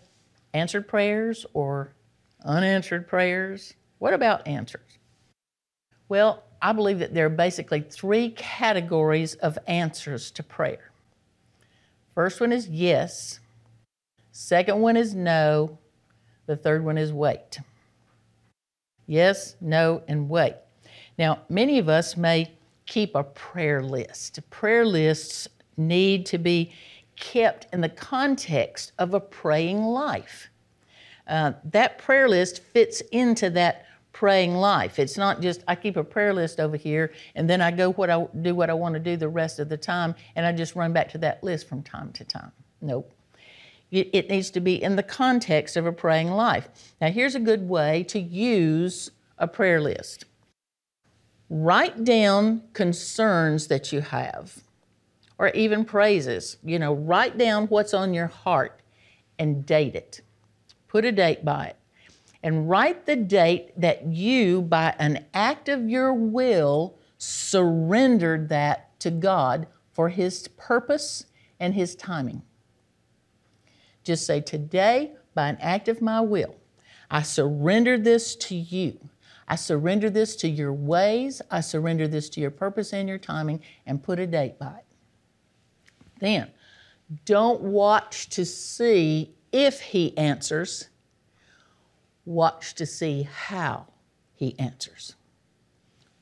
answered 0.54 0.88
prayers 0.88 1.46
or 1.52 1.92
unanswered 2.44 3.08
prayers. 3.08 3.74
What 3.98 4.14
about 4.14 4.46
answers? 4.46 4.98
Well, 6.08 6.42
I 6.62 6.72
believe 6.72 6.98
that 7.00 7.14
there 7.14 7.26
are 7.26 7.30
basically 7.30 7.80
three 7.80 8.30
categories 8.30 9.34
of 9.36 9.58
answers 9.66 10.30
to 10.32 10.42
prayer. 10.42 10.90
First 12.14 12.40
one 12.40 12.52
is 12.52 12.68
yes, 12.68 13.38
second 14.32 14.80
one 14.80 14.96
is 14.96 15.14
no, 15.14 15.78
the 16.46 16.56
third 16.56 16.84
one 16.84 16.98
is 16.98 17.12
wait. 17.12 17.58
Yes, 19.06 19.56
no, 19.60 20.02
and 20.08 20.28
wait. 20.28 20.54
Now, 21.18 21.40
many 21.48 21.78
of 21.78 21.88
us 21.88 22.16
may 22.16 22.52
keep 22.86 23.14
a 23.14 23.24
prayer 23.24 23.82
list. 23.82 24.38
Prayer 24.50 24.84
lists 24.84 25.48
need 25.76 26.24
to 26.26 26.38
be 26.38 26.72
kept 27.16 27.66
in 27.72 27.80
the 27.80 27.88
context 27.88 28.92
of 28.98 29.14
a 29.14 29.20
praying 29.20 29.82
life. 29.82 30.48
Uh, 31.26 31.52
that 31.64 31.98
prayer 31.98 32.28
list 32.28 32.62
fits 32.62 33.00
into 33.12 33.50
that 33.50 33.86
praying 34.12 34.54
life. 34.54 34.98
It's 34.98 35.16
not 35.16 35.42
just 35.42 35.62
I 35.68 35.74
keep 35.74 35.96
a 35.96 36.04
prayer 36.04 36.32
list 36.32 36.58
over 36.58 36.76
here 36.76 37.12
and 37.34 37.48
then 37.48 37.60
I 37.60 37.70
go 37.70 37.92
what 37.92 38.08
I 38.10 38.26
do 38.40 38.54
what 38.54 38.70
I 38.70 38.74
want 38.74 38.94
to 38.94 39.00
do 39.00 39.16
the 39.16 39.28
rest 39.28 39.58
of 39.58 39.68
the 39.68 39.76
time 39.76 40.14
and 40.34 40.46
I 40.46 40.52
just 40.52 40.74
run 40.74 40.92
back 40.92 41.08
to 41.10 41.18
that 41.18 41.44
list 41.44 41.68
from 41.68 41.82
time 41.82 42.12
to 42.14 42.24
time. 42.24 42.50
Nope. 42.80 43.12
It, 43.90 44.10
it 44.12 44.30
needs 44.30 44.50
to 44.50 44.60
be 44.60 44.82
in 44.82 44.96
the 44.96 45.02
context 45.02 45.76
of 45.76 45.86
a 45.86 45.92
praying 45.92 46.30
life. 46.30 46.68
Now 47.00 47.10
here's 47.10 47.34
a 47.34 47.40
good 47.40 47.68
way 47.68 48.02
to 48.04 48.18
use 48.18 49.10
a 49.38 49.46
prayer 49.46 49.80
list. 49.80 50.24
Write 51.50 52.04
down 52.04 52.62
concerns 52.72 53.68
that 53.68 53.92
you 53.92 54.00
have 54.00 54.62
or 55.38 55.48
even 55.50 55.84
praises. 55.84 56.58
You 56.62 56.78
know, 56.78 56.92
write 56.92 57.38
down 57.38 57.66
what's 57.68 57.94
on 57.94 58.12
your 58.12 58.26
heart 58.26 58.80
and 59.38 59.64
date 59.64 59.94
it. 59.94 60.20
Put 60.88 61.04
a 61.04 61.12
date 61.12 61.44
by 61.44 61.68
it 61.68 61.76
and 62.42 62.68
write 62.68 63.06
the 63.06 63.16
date 63.16 63.78
that 63.80 64.06
you, 64.06 64.62
by 64.62 64.94
an 64.98 65.24
act 65.34 65.68
of 65.68 65.88
your 65.88 66.12
will, 66.14 66.96
surrendered 67.18 68.48
that 68.48 68.98
to 69.00 69.10
God 69.10 69.66
for 69.92 70.08
His 70.08 70.48
purpose 70.48 71.26
and 71.58 71.74
His 71.74 71.96
timing. 71.96 72.42
Just 74.04 74.24
say, 74.24 74.40
Today, 74.40 75.12
by 75.34 75.48
an 75.48 75.58
act 75.60 75.88
of 75.88 76.00
my 76.00 76.20
will, 76.20 76.54
I 77.10 77.22
surrender 77.22 77.98
this 77.98 78.36
to 78.36 78.54
you. 78.54 79.07
I 79.48 79.56
surrender 79.56 80.10
this 80.10 80.36
to 80.36 80.48
your 80.48 80.72
ways. 80.72 81.42
I 81.50 81.60
surrender 81.60 82.06
this 82.06 82.28
to 82.30 82.40
your 82.40 82.50
purpose 82.50 82.92
and 82.92 83.08
your 83.08 83.18
timing, 83.18 83.60
and 83.86 84.02
put 84.02 84.18
a 84.18 84.26
date 84.26 84.58
by 84.58 84.76
it. 84.78 84.84
Then, 86.20 86.50
don't 87.24 87.60
watch 87.62 88.28
to 88.30 88.44
see 88.44 89.34
if 89.50 89.80
He 89.80 90.16
answers 90.16 90.88
watch 92.28 92.74
to 92.74 92.84
see 92.84 93.22
how 93.22 93.86
he 94.36 94.56
answers. 94.58 95.16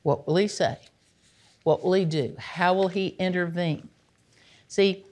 What 0.03 0.25
will 0.25 0.37
he 0.37 0.47
say? 0.47 0.77
What 1.63 1.83
will 1.83 1.93
he 1.93 2.05
do? 2.05 2.33
How 2.39 2.73
will 2.73 2.87
he 2.87 3.07
intervene? 3.19 3.89
See, 4.69 5.05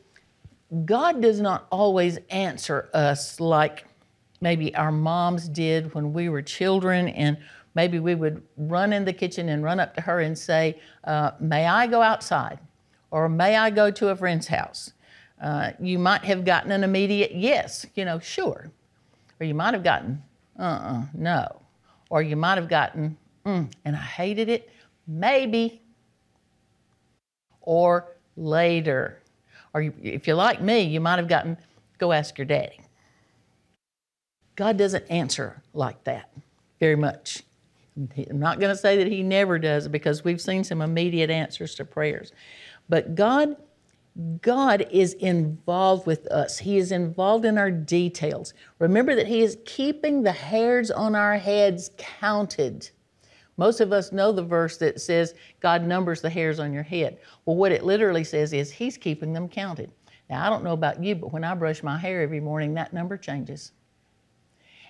God 0.86 1.22
does 1.22 1.42
not 1.42 1.68
always 1.70 2.18
answer 2.30 2.90
us 2.94 3.42
like 3.42 3.86
maybe 4.40 4.74
our 4.74 4.92
moms 4.92 5.50
did 5.50 5.94
when 5.94 6.14
we 6.14 6.30
were 6.30 6.42
children, 6.42 7.10
and 7.10 7.38
maybe 7.76 8.00
we 8.00 8.16
would 8.16 8.42
run 8.58 8.92
in 8.94 9.06
the 9.06 9.14
kitchen 9.14 9.50
and 9.50 9.64
run 9.64 9.80
up 9.80 9.94
to 9.96 10.02
her 10.02 10.22
and 10.22 10.38
say, 10.38 10.80
uh, 11.04 11.32
May 11.40 11.68
I 11.68 11.88
go 11.88 12.02
outside? 12.02 12.60
Or 13.12 13.30
may 13.30 13.56
I 13.56 13.70
go 13.70 13.92
to 13.92 14.10
a 14.10 14.16
friend's 14.16 14.48
house? 14.48 14.92
Uh, 15.42 15.72
you 15.80 16.00
might 16.00 16.24
have 16.24 16.44
gotten 16.44 16.72
an 16.72 16.84
immediate 16.84 17.34
yes, 17.34 17.86
you 17.96 18.06
know, 18.06 18.20
sure. 18.20 18.72
Or 19.40 19.46
you 19.46 19.54
might 19.54 19.74
have 19.74 19.84
gotten 19.84 20.24
uh-uh, 20.58 21.06
no. 21.14 21.62
Or 22.10 22.22
you 22.22 22.36
might 22.36 22.56
have 22.56 22.70
gotten, 22.70 23.18
mm, 23.46 23.70
and 23.84 23.96
I 23.96 24.00
hated 24.00 24.50
it, 24.50 24.70
maybe. 25.08 25.82
Or 27.62 28.16
later. 28.38 29.22
Or 29.74 29.82
you, 29.82 29.94
if 30.02 30.28
you're 30.28 30.36
like 30.36 30.62
me, 30.62 30.82
you 30.82 31.02
might 31.02 31.18
have 31.18 31.28
gotten, 31.28 31.58
go 31.98 32.12
ask 32.12 32.38
your 32.38 32.46
daddy. 32.46 32.80
God 34.56 34.78
doesn't 34.78 35.06
answer 35.10 35.62
like 35.74 36.04
that 36.06 36.30
very 36.80 36.96
much. 36.96 37.44
I'm 37.98 38.40
not 38.40 38.60
going 38.60 38.74
to 38.74 38.78
say 38.78 38.98
that 38.98 39.08
He 39.08 39.24
never 39.24 39.58
does 39.58 39.88
because 39.88 40.24
we've 40.24 40.42
seen 40.42 40.64
some 40.64 40.82
immediate 40.82 41.30
answers 41.30 41.76
to 41.76 41.86
prayers. 41.86 42.34
But 42.90 43.16
God 43.16 43.56
God 44.42 44.88
is 44.92 45.14
involved 45.16 46.08
with 46.08 46.26
us. 46.28 46.58
He 46.58 46.78
is 46.78 46.94
involved 46.94 47.44
in 47.44 47.58
our 47.58 47.70
details. 47.70 48.54
Remember 48.80 49.14
that 49.14 49.28
He 49.28 49.42
is 49.42 49.58
keeping 49.66 50.24
the 50.24 50.32
hairs 50.32 50.90
on 50.90 51.16
our 51.16 51.38
heads 51.38 51.92
counted. 51.98 52.90
Most 53.58 53.82
of 53.82 53.92
us 53.92 54.12
know 54.14 54.32
the 54.32 54.44
verse 54.44 54.78
that 54.78 55.02
says 55.02 55.34
God 55.60 55.84
numbers 55.84 56.22
the 56.22 56.30
hairs 56.30 56.60
on 56.60 56.74
your 56.74 56.84
head. 56.84 57.18
Well, 57.46 57.58
what 57.58 57.74
it 57.74 57.84
literally 57.84 58.24
says 58.24 58.54
is 58.54 58.72
He's 58.72 58.98
keeping 58.98 59.34
them 59.34 59.50
counted. 59.50 59.92
Now, 60.30 60.46
I 60.46 60.50
don't 60.50 60.64
know 60.64 60.74
about 60.74 61.04
you, 61.04 61.16
but 61.16 61.34
when 61.34 61.44
I 61.44 61.54
brush 61.54 61.84
my 61.84 61.98
hair 61.98 62.22
every 62.22 62.40
morning, 62.40 62.74
that 62.74 62.94
number 62.94 63.18
changes. 63.18 63.74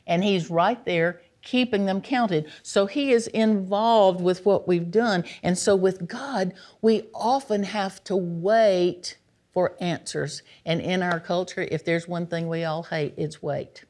And 0.05 0.23
He's 0.23 0.51
right 0.51 0.83
there 0.85 1.21
keeping 1.45 1.85
them 1.85 2.01
counted. 2.01 2.51
So 2.61 2.85
He 2.85 3.13
is 3.13 3.27
involved 3.27 4.19
with 4.19 4.45
what 4.45 4.67
we've 4.67 4.91
done. 4.91 5.23
And 5.41 5.57
so 5.57 5.77
with 5.77 6.05
God, 6.07 6.53
we 6.81 7.03
often 7.13 7.63
have 7.63 8.03
to 8.03 8.17
wait 8.17 9.17
for 9.53 9.77
answers. 9.79 10.43
And 10.65 10.81
in 10.81 11.01
our 11.01 11.21
culture, 11.21 11.65
if 11.71 11.85
there's 11.85 12.09
one 12.09 12.27
thing 12.27 12.49
we 12.49 12.65
all 12.65 12.83
hate, 12.83 13.13
it's 13.15 13.41
wait. 13.41 13.85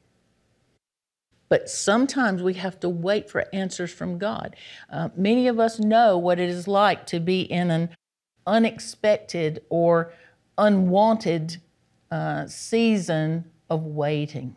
But 1.50 1.70
sometimes 1.70 2.44
we 2.44 2.54
have 2.56 2.80
to 2.82 2.90
wait 2.90 3.30
for 3.30 3.46
answers 3.54 3.92
from 3.92 4.20
God. 4.20 4.56
Uh, 4.92 5.10
many 5.16 5.48
of 5.48 5.60
us 5.60 5.80
know 5.80 6.18
what 6.18 6.40
it 6.40 6.50
is 6.50 6.68
like 6.68 7.08
to 7.08 7.20
be 7.20 7.42
in 7.42 7.72
an 7.72 7.90
unexpected 8.46 9.64
or 9.70 10.14
unwanted 10.58 11.58
uh, 12.12 12.46
season 12.48 13.46
of 13.70 13.84
waiting. 13.84 14.56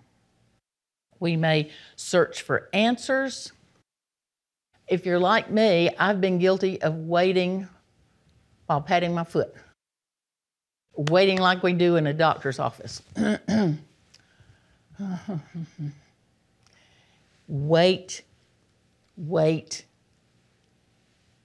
We 1.20 1.37
may 1.37 1.70
search 1.96 2.42
for 2.42 2.68
answers. 2.72 3.52
If 4.87 5.04
you're 5.04 5.18
like 5.18 5.50
me, 5.50 5.90
I've 5.98 6.20
been 6.20 6.38
guilty 6.38 6.81
of 6.81 6.94
waiting 6.94 7.68
while 8.66 8.81
patting 8.81 9.14
my 9.14 9.24
foot, 9.24 9.54
waiting 10.94 11.38
like 11.38 11.62
we 11.62 11.72
do 11.72 11.96
in 11.96 12.07
a 12.07 12.12
doctor's 12.12 12.59
office. 12.59 13.02
wait, 17.48 18.22
wait, 19.16 19.85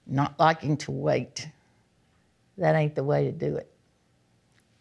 not 0.06 0.38
liking 0.38 0.76
to 0.78 0.90
wait. 0.92 1.48
That 2.58 2.74
ain't 2.74 2.94
the 2.94 3.04
way 3.04 3.24
to 3.24 3.32
do 3.32 3.56
it. 3.56 3.70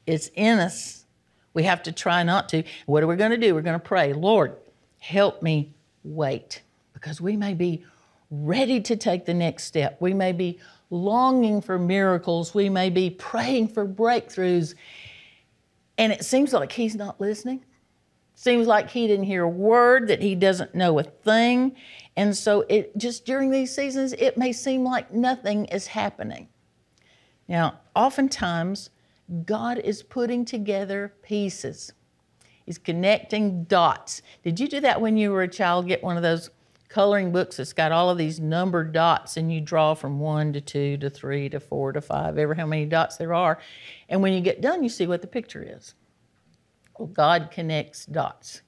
It's 0.05 0.29
in 0.35 0.59
us. 0.59 1.05
We 1.53 1.63
have 1.63 1.83
to 1.83 1.91
try 1.91 2.23
not 2.23 2.49
to. 2.49 2.63
What 2.85 3.03
are 3.03 3.07
we 3.07 3.15
going 3.15 3.31
to 3.31 3.37
do? 3.37 3.55
We're 3.55 3.61
going 3.61 3.79
to 3.79 3.85
pray, 3.85 4.13
Lord, 4.13 4.55
help 5.03 5.41
me 5.41 5.69
wait 6.05 6.61
because 6.93 7.19
we 7.19 7.35
may 7.35 7.53
be 7.53 7.83
ready 8.31 8.79
to 8.79 8.95
take 8.95 9.25
the 9.25 9.33
next 9.33 9.65
step. 9.65 9.97
We 9.99 10.13
may 10.13 10.31
be 10.31 10.59
longing 10.89 11.61
for 11.61 11.77
miracles. 11.77 12.55
We 12.55 12.69
may 12.69 12.89
be 12.89 13.09
praying 13.09 13.67
for 13.67 13.85
breakthroughs. 13.85 14.75
And 15.97 16.13
it 16.13 16.23
seems 16.23 16.53
like 16.53 16.71
He's 16.71 16.95
not 16.95 17.19
listening. 17.19 17.65
Seems 18.35 18.65
like 18.65 18.89
He 18.89 19.05
didn't 19.07 19.25
hear 19.25 19.43
a 19.43 19.49
word, 19.49 20.07
that 20.07 20.21
He 20.21 20.35
doesn't 20.35 20.73
know 20.73 20.97
a 20.99 21.03
thing. 21.03 21.75
And 22.15 22.35
so 22.35 22.61
it 22.69 22.97
just 22.97 23.25
during 23.25 23.51
these 23.51 23.75
seasons, 23.75 24.13
it 24.13 24.37
may 24.37 24.53
seem 24.53 24.85
like 24.85 25.13
nothing 25.13 25.65
is 25.65 25.87
happening. 25.87 26.47
Now, 27.49 27.81
oftentimes, 27.93 28.89
God 29.45 29.79
is 29.79 30.01
putting 30.01 30.45
together 30.45 31.13
pieces 31.23 31.91
is 32.65 32.77
connecting 32.77 33.63
dots. 33.65 34.21
Did 34.43 34.59
you 34.59 34.67
do 34.67 34.79
that 34.81 35.01
when 35.01 35.17
you 35.17 35.31
were 35.31 35.43
a 35.43 35.47
child? 35.47 35.87
Get 35.87 36.03
one 36.03 36.17
of 36.17 36.23
those 36.23 36.49
coloring 36.93 37.31
books 37.31 37.57
that's 37.57 37.73
got 37.73 37.91
all 37.91 38.11
of 38.11 38.19
these 38.19 38.39
numbered 38.39 38.93
dots 38.93 39.35
and 39.37 39.51
you 39.51 39.59
draw 39.59 39.95
from 39.95 40.19
one 40.19 40.53
to 40.53 40.61
two 40.61 40.95
to 40.97 41.09
three 41.09 41.49
to 41.49 41.59
four 41.59 41.91
to 41.91 41.99
five, 41.99 42.37
ever 42.37 42.53
how 42.53 42.67
many 42.67 42.85
dots 42.85 43.17
there 43.17 43.33
are. 43.33 43.57
And 44.09 44.21
when 44.21 44.33
you 44.33 44.41
get 44.41 44.61
done, 44.61 44.83
you 44.83 44.89
see 44.89 45.07
what 45.07 45.21
the 45.21 45.27
picture 45.27 45.63
is. 45.67 45.95
Well, 46.97 47.07
God 47.07 47.49
connects 47.51 48.05
dots. 48.05 48.61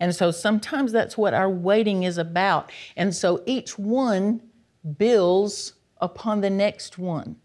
And 0.00 0.14
so 0.14 0.32
sometimes 0.32 0.90
that's 0.90 1.16
what 1.16 1.34
our 1.34 1.48
waiting 1.48 2.02
is 2.02 2.18
about. 2.18 2.72
And 2.96 3.14
so 3.14 3.42
each 3.46 3.78
one 3.78 4.40
builds 4.98 5.74
upon 6.00 6.40
the 6.40 6.50
next 6.50 6.98
one. 6.98 7.36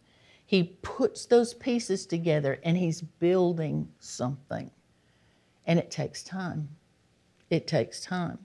He 0.43 0.63
puts 0.81 1.27
those 1.27 1.53
pieces 1.53 2.07
together 2.07 2.59
and 2.63 2.75
he's 2.75 3.01
building 3.01 3.87
something. 3.99 4.71
And 5.69 5.77
it 5.77 5.91
takes 5.91 6.23
time. 6.23 6.67
It 7.51 7.67
takes 7.67 8.01
time. 8.01 8.39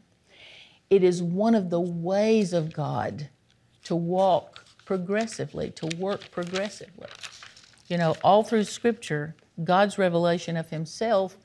It 0.91 1.03
is 1.03 1.23
one 1.23 1.55
of 1.55 1.71
the 1.71 1.81
ways 1.81 2.53
of 2.53 2.75
God 2.75 3.31
to 3.85 3.97
walk 3.97 4.67
progressively, 4.85 5.71
to 5.71 5.87
work 5.97 6.31
progressively. 6.31 7.09
You 7.89 7.97
know, 7.97 8.15
all 8.23 8.43
through 8.43 8.65
Scripture, 8.65 9.35
God's 9.65 9.97
revelation 9.97 10.59
of 10.59 10.69
Himself 10.69 11.39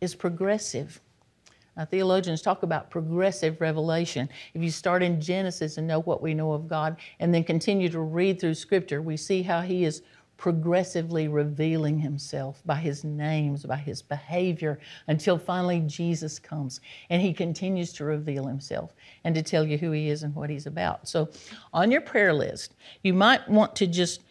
is 0.00 0.14
progressive. 0.14 1.00
Now, 1.76 1.84
theologians 1.84 2.40
talk 2.40 2.62
about 2.62 2.88
progressive 2.88 3.60
revelation. 3.60 4.28
If 4.54 4.62
you 4.62 4.70
start 4.70 5.02
in 5.02 5.20
Genesis 5.20 5.78
and 5.78 5.88
know 5.88 6.00
what 6.02 6.22
we 6.22 6.32
know 6.32 6.52
of 6.52 6.68
God, 6.68 6.96
and 7.18 7.34
then 7.34 7.42
continue 7.42 7.88
to 7.88 7.98
read 7.98 8.40
through 8.40 8.54
Scripture, 8.54 9.02
we 9.02 9.16
see 9.16 9.42
how 9.42 9.62
He 9.62 9.84
is 9.84 10.02
progressively 10.36 11.28
revealing 11.28 11.98
Himself 11.98 12.62
by 12.64 12.76
His 12.76 13.04
names, 13.04 13.64
by 13.64 13.76
His 13.76 14.02
behavior, 14.02 14.78
until 15.08 15.38
finally 15.38 15.80
Jesus 15.80 16.38
comes 16.38 16.80
and 17.10 17.20
He 17.20 17.32
continues 17.32 17.92
to 17.94 18.04
reveal 18.04 18.46
Himself 18.46 18.94
and 19.24 19.34
to 19.34 19.42
tell 19.42 19.66
you 19.66 19.78
who 19.78 19.90
He 19.92 20.08
is 20.08 20.22
and 20.22 20.34
what 20.34 20.50
He's 20.50 20.66
about. 20.66 21.08
So, 21.08 21.28
on 21.72 21.90
your 21.90 22.00
prayer 22.00 22.32
list, 22.32 22.74
you 23.02 23.14
might 23.14 23.48
want 23.48 23.74
to 23.76 23.86
just 23.86 24.22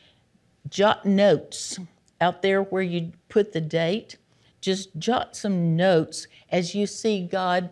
jot 0.70 1.06
notes 1.06 1.80
out 2.22 2.42
there 2.42 2.64
where 2.64 2.84
you 2.84 3.12
put 3.30 3.52
the 3.52 3.62
date 3.62 4.18
just 4.64 4.98
jot 4.98 5.36
some 5.36 5.76
notes 5.76 6.26
as 6.50 6.74
you 6.74 6.88
see 6.88 7.28
God 7.28 7.70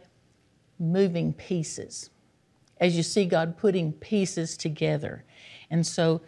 moving 0.77 1.31
pieces, 1.31 2.09
as 2.81 2.97
you 2.97 3.01
see 3.01 3.23
God 3.23 3.57
putting 3.57 3.93
pieces 3.93 4.57
together. 4.57 5.23
And 5.69 5.87
so 5.87 6.21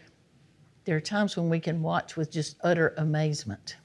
there 0.85 0.97
are 0.97 1.01
times 1.01 1.37
when 1.37 1.49
we 1.49 1.59
can 1.59 1.81
watch 1.81 2.15
with 2.15 2.31
just 2.31 2.57
utter 2.61 2.93
amazement. 2.97 3.77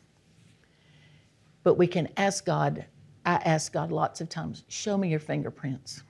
But 1.62 1.74
we 1.74 1.86
can 1.86 2.08
ask 2.16 2.44
God, 2.44 2.86
I 3.24 3.34
ask 3.34 3.72
God 3.72 3.92
lots 3.92 4.20
of 4.20 4.28
times, 4.28 4.64
show 4.68 4.96
me 4.96 5.08
your 5.08 5.20
fingerprints. 5.20 6.02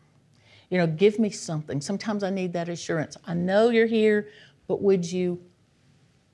You 0.71 0.79
know, 0.79 0.87
give 0.87 1.19
me 1.19 1.31
something. 1.31 1.81
Sometimes 1.81 2.23
I 2.23 2.31
need 2.31 2.53
that 2.53 2.69
assurance. 2.69 3.17
I 3.27 3.35
know 3.35 3.71
you're 3.71 3.87
here, 3.87 4.29
but 4.67 4.83
would 4.83 5.11
you 5.11 5.43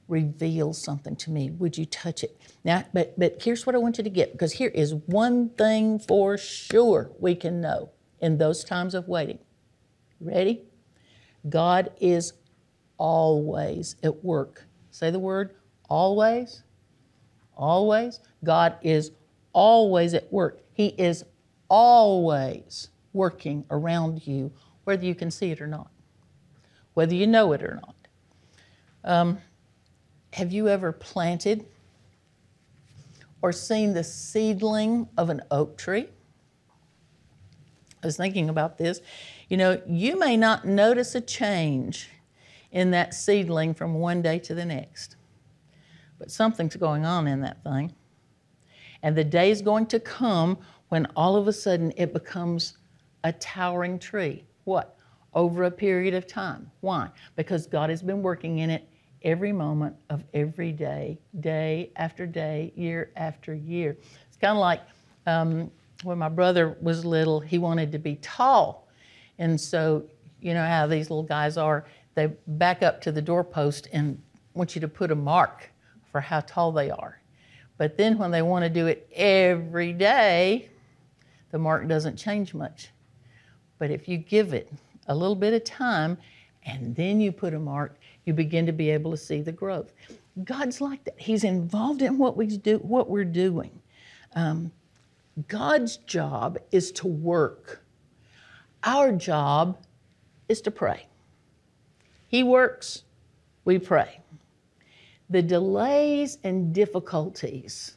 reveal 0.08 0.72
something 0.72 1.16
to 1.16 1.30
me? 1.30 1.50
Would 1.50 1.78
you 1.78 1.86
touch 1.86 2.22
it? 2.24 2.36
Now, 2.64 2.84
but, 2.92 3.18
but 3.18 3.40
here's 3.42 3.66
what 3.66 3.74
I 3.74 3.78
want 3.78 3.98
you 3.98 4.04
to 4.04 4.10
get 4.10 4.32
because 4.32 4.52
here 4.52 4.70
is 4.70 4.94
one 4.94 5.50
thing 5.50 5.98
for 5.98 6.36
sure 6.36 7.10
we 7.18 7.34
can 7.34 7.60
know 7.60 7.90
in 8.20 8.38
those 8.38 8.64
times 8.64 8.94
of 8.94 9.08
waiting. 9.08 9.38
Ready? 10.20 10.62
God 11.48 11.90
is 12.00 12.32
always 12.98 13.96
at 14.02 14.24
work. 14.24 14.64
Say 14.90 15.10
the 15.10 15.18
word 15.18 15.54
always. 15.88 16.62
Always. 17.56 18.20
God 18.42 18.76
is 18.82 19.12
always 19.52 20.14
at 20.14 20.32
work. 20.32 20.60
He 20.72 20.88
is 20.88 21.24
always 21.68 22.88
working 23.12 23.64
around 23.70 24.26
you, 24.26 24.52
whether 24.84 25.04
you 25.04 25.14
can 25.14 25.30
see 25.30 25.50
it 25.50 25.60
or 25.60 25.66
not, 25.66 25.90
whether 26.94 27.14
you 27.14 27.26
know 27.26 27.52
it 27.52 27.62
or 27.62 27.80
not. 27.80 27.94
Um, 29.04 29.38
have 30.32 30.52
you 30.52 30.68
ever 30.68 30.90
planted 30.90 31.64
or 33.40 33.52
seen 33.52 33.94
the 33.94 34.02
seedling 34.02 35.08
of 35.16 35.30
an 35.30 35.42
oak 35.50 35.78
tree? 35.78 36.08
I 38.02 38.06
was 38.06 38.16
thinking 38.16 38.48
about 38.48 38.76
this. 38.78 39.00
You 39.48 39.56
know, 39.56 39.80
you 39.86 40.18
may 40.18 40.36
not 40.36 40.66
notice 40.66 41.14
a 41.14 41.20
change 41.20 42.10
in 42.74 42.90
that 42.90 43.14
seedling 43.14 43.72
from 43.72 43.94
one 43.94 44.20
day 44.20 44.38
to 44.40 44.54
the 44.54 44.64
next, 44.64 45.16
but 46.18 46.30
something's 46.30 46.76
going 46.76 47.06
on 47.06 47.26
in 47.26 47.40
that 47.40 47.62
thing. 47.62 47.94
And 49.02 49.16
the 49.16 49.24
day 49.24 49.50
is 49.50 49.62
going 49.62 49.86
to 49.86 50.00
come 50.00 50.58
when 50.88 51.06
all 51.16 51.36
of 51.36 51.48
a 51.48 51.52
sudden 51.52 51.92
it 51.96 52.12
becomes 52.12 52.78
a 53.22 53.32
towering 53.32 53.98
tree. 53.98 54.44
What? 54.64 54.98
Over 55.34 55.64
a 55.64 55.70
period 55.70 56.14
of 56.14 56.26
time. 56.26 56.70
Why? 56.80 57.08
Because 57.36 57.66
God 57.66 57.90
has 57.90 58.02
been 58.02 58.22
working 58.22 58.58
in 58.58 58.70
it 58.70 58.88
every 59.22 59.52
moment 59.52 59.94
of 60.10 60.24
every 60.34 60.72
day, 60.72 61.18
day 61.40 61.90
after 61.96 62.26
day, 62.26 62.72
year 62.76 63.10
after 63.16 63.54
year. 63.54 63.96
It's 64.26 64.36
kind 64.36 64.52
of 64.52 64.58
like 64.58 64.80
um, 65.26 65.70
when 66.02 66.18
my 66.18 66.28
brother 66.28 66.76
was 66.80 67.04
little, 67.04 67.40
he 67.40 67.58
wanted 67.58 67.92
to 67.92 67.98
be 67.98 68.16
tall. 68.16 68.88
And 69.38 69.60
so, 69.60 70.04
you 70.40 70.54
know 70.54 70.66
how 70.66 70.86
these 70.86 71.08
little 71.08 71.22
guys 71.22 71.56
are, 71.56 71.86
they 72.14 72.32
back 72.46 72.82
up 72.82 73.00
to 73.02 73.12
the 73.12 73.22
doorpost 73.22 73.88
and 73.92 74.20
want 74.54 74.74
you 74.74 74.80
to 74.80 74.88
put 74.88 75.10
a 75.10 75.14
mark 75.14 75.70
for 76.10 76.20
how 76.20 76.40
tall 76.40 76.72
they 76.72 76.90
are. 76.90 77.20
But 77.76 77.96
then 77.96 78.18
when 78.18 78.30
they 78.30 78.42
want 78.42 78.64
to 78.64 78.70
do 78.70 78.86
it 78.86 79.08
every 79.14 79.92
day, 79.92 80.68
the 81.50 81.58
mark 81.58 81.88
doesn't 81.88 82.16
change 82.16 82.54
much. 82.54 82.90
But 83.78 83.90
if 83.90 84.08
you 84.08 84.16
give 84.16 84.54
it 84.54 84.72
a 85.08 85.14
little 85.14 85.34
bit 85.34 85.54
of 85.54 85.64
time 85.64 86.16
and 86.64 86.94
then 86.94 87.20
you 87.20 87.32
put 87.32 87.52
a 87.52 87.58
mark, 87.58 87.96
you 88.24 88.32
begin 88.32 88.64
to 88.66 88.72
be 88.72 88.90
able 88.90 89.10
to 89.10 89.16
see 89.16 89.42
the 89.42 89.52
growth. 89.52 89.92
God's 90.44 90.80
like 90.80 91.04
that. 91.04 91.18
He's 91.20 91.44
involved 91.44 92.02
in 92.02 92.18
what 92.18 92.36
we 92.36 92.46
do, 92.46 92.78
what 92.78 93.10
we're 93.10 93.24
doing. 93.24 93.70
Um, 94.34 94.72
God's 95.48 95.98
job 95.98 96.58
is 96.70 96.92
to 96.92 97.08
work. 97.08 97.82
Our 98.82 99.12
job 99.12 99.78
is 100.48 100.60
to 100.62 100.70
pray. 100.70 101.06
He 102.34 102.42
works, 102.42 103.04
we 103.64 103.78
pray. 103.78 104.18
The 105.30 105.40
delays 105.40 106.38
and 106.42 106.74
difficulties 106.74 107.96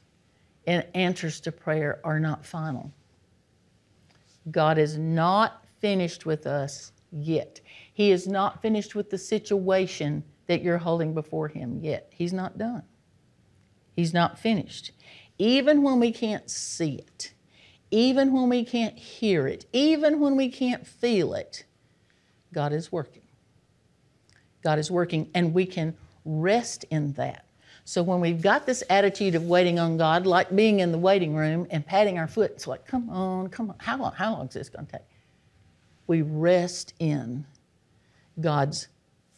in 0.67 0.83
answers 0.93 1.39
to 1.39 1.51
prayer 1.51 1.99
are 2.03 2.19
not 2.19 2.45
final. 2.45 2.93
God 4.51 4.77
is 4.77 4.95
not 4.95 5.65
finished 5.81 6.27
with 6.27 6.45
us 6.45 6.91
yet. 7.11 7.61
He 7.91 8.11
is 8.11 8.27
not 8.27 8.61
finished 8.61 8.93
with 8.93 9.09
the 9.09 9.17
situation 9.17 10.23
that 10.45 10.61
you're 10.61 10.77
holding 10.77 11.15
before 11.15 11.47
Him 11.47 11.79
yet. 11.81 12.07
He's 12.13 12.31
not 12.31 12.59
done. 12.59 12.83
He's 13.95 14.13
not 14.13 14.37
finished. 14.37 14.91
Even 15.39 15.81
when 15.81 15.99
we 15.99 16.11
can't 16.11 16.47
see 16.47 16.93
it, 16.93 17.33
even 17.89 18.31
when 18.33 18.49
we 18.49 18.63
can't 18.63 18.99
hear 18.99 19.47
it, 19.47 19.65
even 19.73 20.19
when 20.19 20.35
we 20.35 20.49
can't 20.49 20.85
feel 20.85 21.33
it, 21.33 21.65
God 22.53 22.71
is 22.71 22.91
working. 22.91 23.23
God 24.63 24.79
is 24.79 24.91
working, 24.91 25.29
and 25.33 25.53
we 25.53 25.65
can 25.65 25.95
rest 26.25 26.85
in 26.89 27.13
that. 27.13 27.45
So 27.85 28.03
when 28.03 28.19
we've 28.19 28.41
got 28.41 28.65
this 28.65 28.83
attitude 28.89 29.35
of 29.35 29.43
waiting 29.43 29.79
on 29.79 29.97
God, 29.97 30.25
like 30.25 30.53
being 30.53 30.81
in 30.81 30.91
the 30.91 30.97
waiting 30.97 31.35
room 31.35 31.67
and 31.69 31.85
patting 31.85 32.19
our 32.19 32.27
foot, 32.27 32.51
it's 32.51 32.67
like, 32.67 32.85
come 32.85 33.09
on, 33.09 33.47
come 33.49 33.69
on, 33.69 33.77
how 33.79 33.97
long, 33.97 34.13
how 34.13 34.33
long 34.33 34.47
is 34.47 34.53
this 34.53 34.69
going 34.69 34.85
to 34.87 34.91
take? 34.93 35.01
we 36.07 36.21
rest 36.21 36.93
in 36.99 37.45
God's 38.39 38.87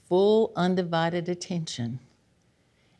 full, 0.08 0.54
undivided 0.56 1.28
attention 1.28 2.00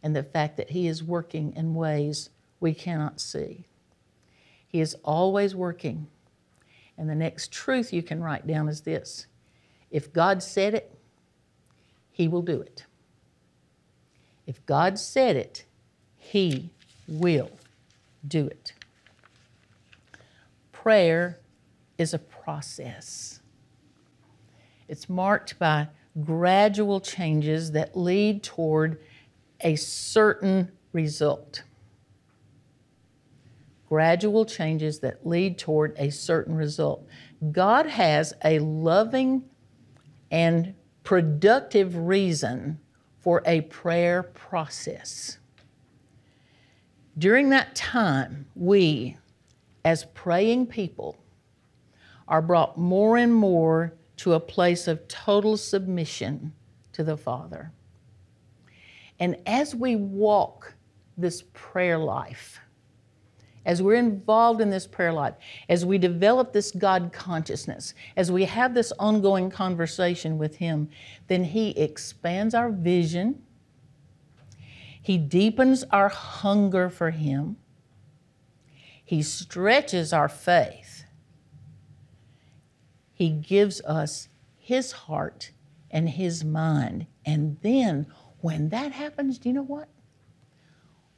and 0.02 0.16
the 0.16 0.24
fact 0.24 0.58
that 0.58 0.72
He 0.72 0.88
is 0.88 1.04
working 1.04 1.54
in 1.56 1.76
ways 1.76 2.30
we 2.60 2.74
cannot 2.74 3.22
see. 3.22 3.66
He 4.68 4.82
is 4.82 4.96
always 5.04 5.56
working. 5.56 6.08
And 6.98 7.10
the 7.10 7.16
next 7.16 7.52
truth 7.52 7.94
you 7.94 8.04
can 8.04 8.22
write 8.22 8.46
down 8.46 8.68
is 8.68 8.82
this 8.82 9.28
if 9.92 10.12
God 10.12 10.44
said 10.44 10.74
it, 10.74 10.99
He 12.20 12.28
will 12.28 12.42
do 12.42 12.60
it. 12.60 12.84
If 14.46 14.66
God 14.66 15.00
said 15.00 15.38
it, 15.38 15.64
He 16.18 16.70
will 17.08 17.50
do 18.28 18.46
it. 18.46 18.74
Prayer 20.74 21.40
is 21.98 22.14
a 22.14 22.20
process. 22.20 23.40
It's 24.90 25.08
marked 25.08 25.58
by 25.60 25.88
gradual 26.26 27.00
changes 27.00 27.72
that 27.72 27.96
lead 27.96 28.44
toward 28.44 29.00
a 29.62 29.78
certain 29.78 30.74
result. 30.92 31.64
Gradual 33.88 34.44
changes 34.44 35.00
that 35.00 35.26
lead 35.26 35.58
toward 35.58 35.96
a 35.98 36.10
certain 36.10 36.56
result. 36.56 37.08
God 37.54 37.86
has 37.86 38.34
a 38.44 38.60
loving 38.60 39.46
and 40.30 40.74
productive 41.10 41.98
reason 41.98 42.80
for 43.20 43.42
a 43.48 43.62
prayer 43.62 44.22
process. 44.22 45.40
During 47.18 47.50
that 47.50 47.74
time, 47.74 48.46
we, 48.54 49.18
as 49.84 50.06
praying 50.14 50.68
people, 50.68 51.18
are 52.28 52.44
brought 52.44 52.78
more 52.78 53.18
and 53.18 53.34
more 53.34 53.92
to 54.18 54.34
a 54.34 54.40
place 54.40 54.88
of 54.88 55.08
total 55.08 55.58
submission 55.58 56.54
to 56.92 57.04
the 57.04 57.18
Father. 57.18 57.72
And 59.20 59.36
as 59.48 59.74
we 59.74 59.96
walk 59.96 60.76
this 61.18 61.44
prayer 61.54 61.98
life, 61.98 62.60
as 63.70 63.84
we're 63.84 63.94
involved 63.94 64.62
in 64.62 64.72
this 64.72 64.88
prayer 64.88 65.14
life, 65.14 65.36
as 65.70 65.86
we 65.86 66.00
develop 66.00 66.52
this 66.52 66.72
God 66.72 67.14
consciousness, 67.14 67.94
as 68.18 68.32
we 68.32 68.46
have 68.46 68.74
this 68.74 68.92
ongoing 68.98 69.52
conversation 69.52 70.40
with 70.40 70.56
Him, 70.56 70.90
then 71.28 71.44
He 71.44 71.70
expands 71.78 72.56
our 72.56 72.72
vision, 72.72 73.44
He 75.00 75.20
deepens 75.20 75.84
our 75.92 76.10
hunger 76.10 76.90
for 76.90 77.12
Him, 77.12 77.58
He 79.06 79.22
stretches 79.22 80.14
our 80.14 80.28
faith, 80.28 81.04
he 83.14 83.30
gives 83.30 83.82
us 83.82 84.30
His 84.58 84.94
heart 84.94 85.52
and 85.92 86.10
His 86.10 86.44
mind. 86.44 87.06
And 87.24 87.58
then 87.62 88.08
when 88.42 88.70
that 88.70 88.94
happens, 88.94 89.38
do 89.38 89.50
you 89.50 89.54
know 89.54 89.62
what? 89.62 89.90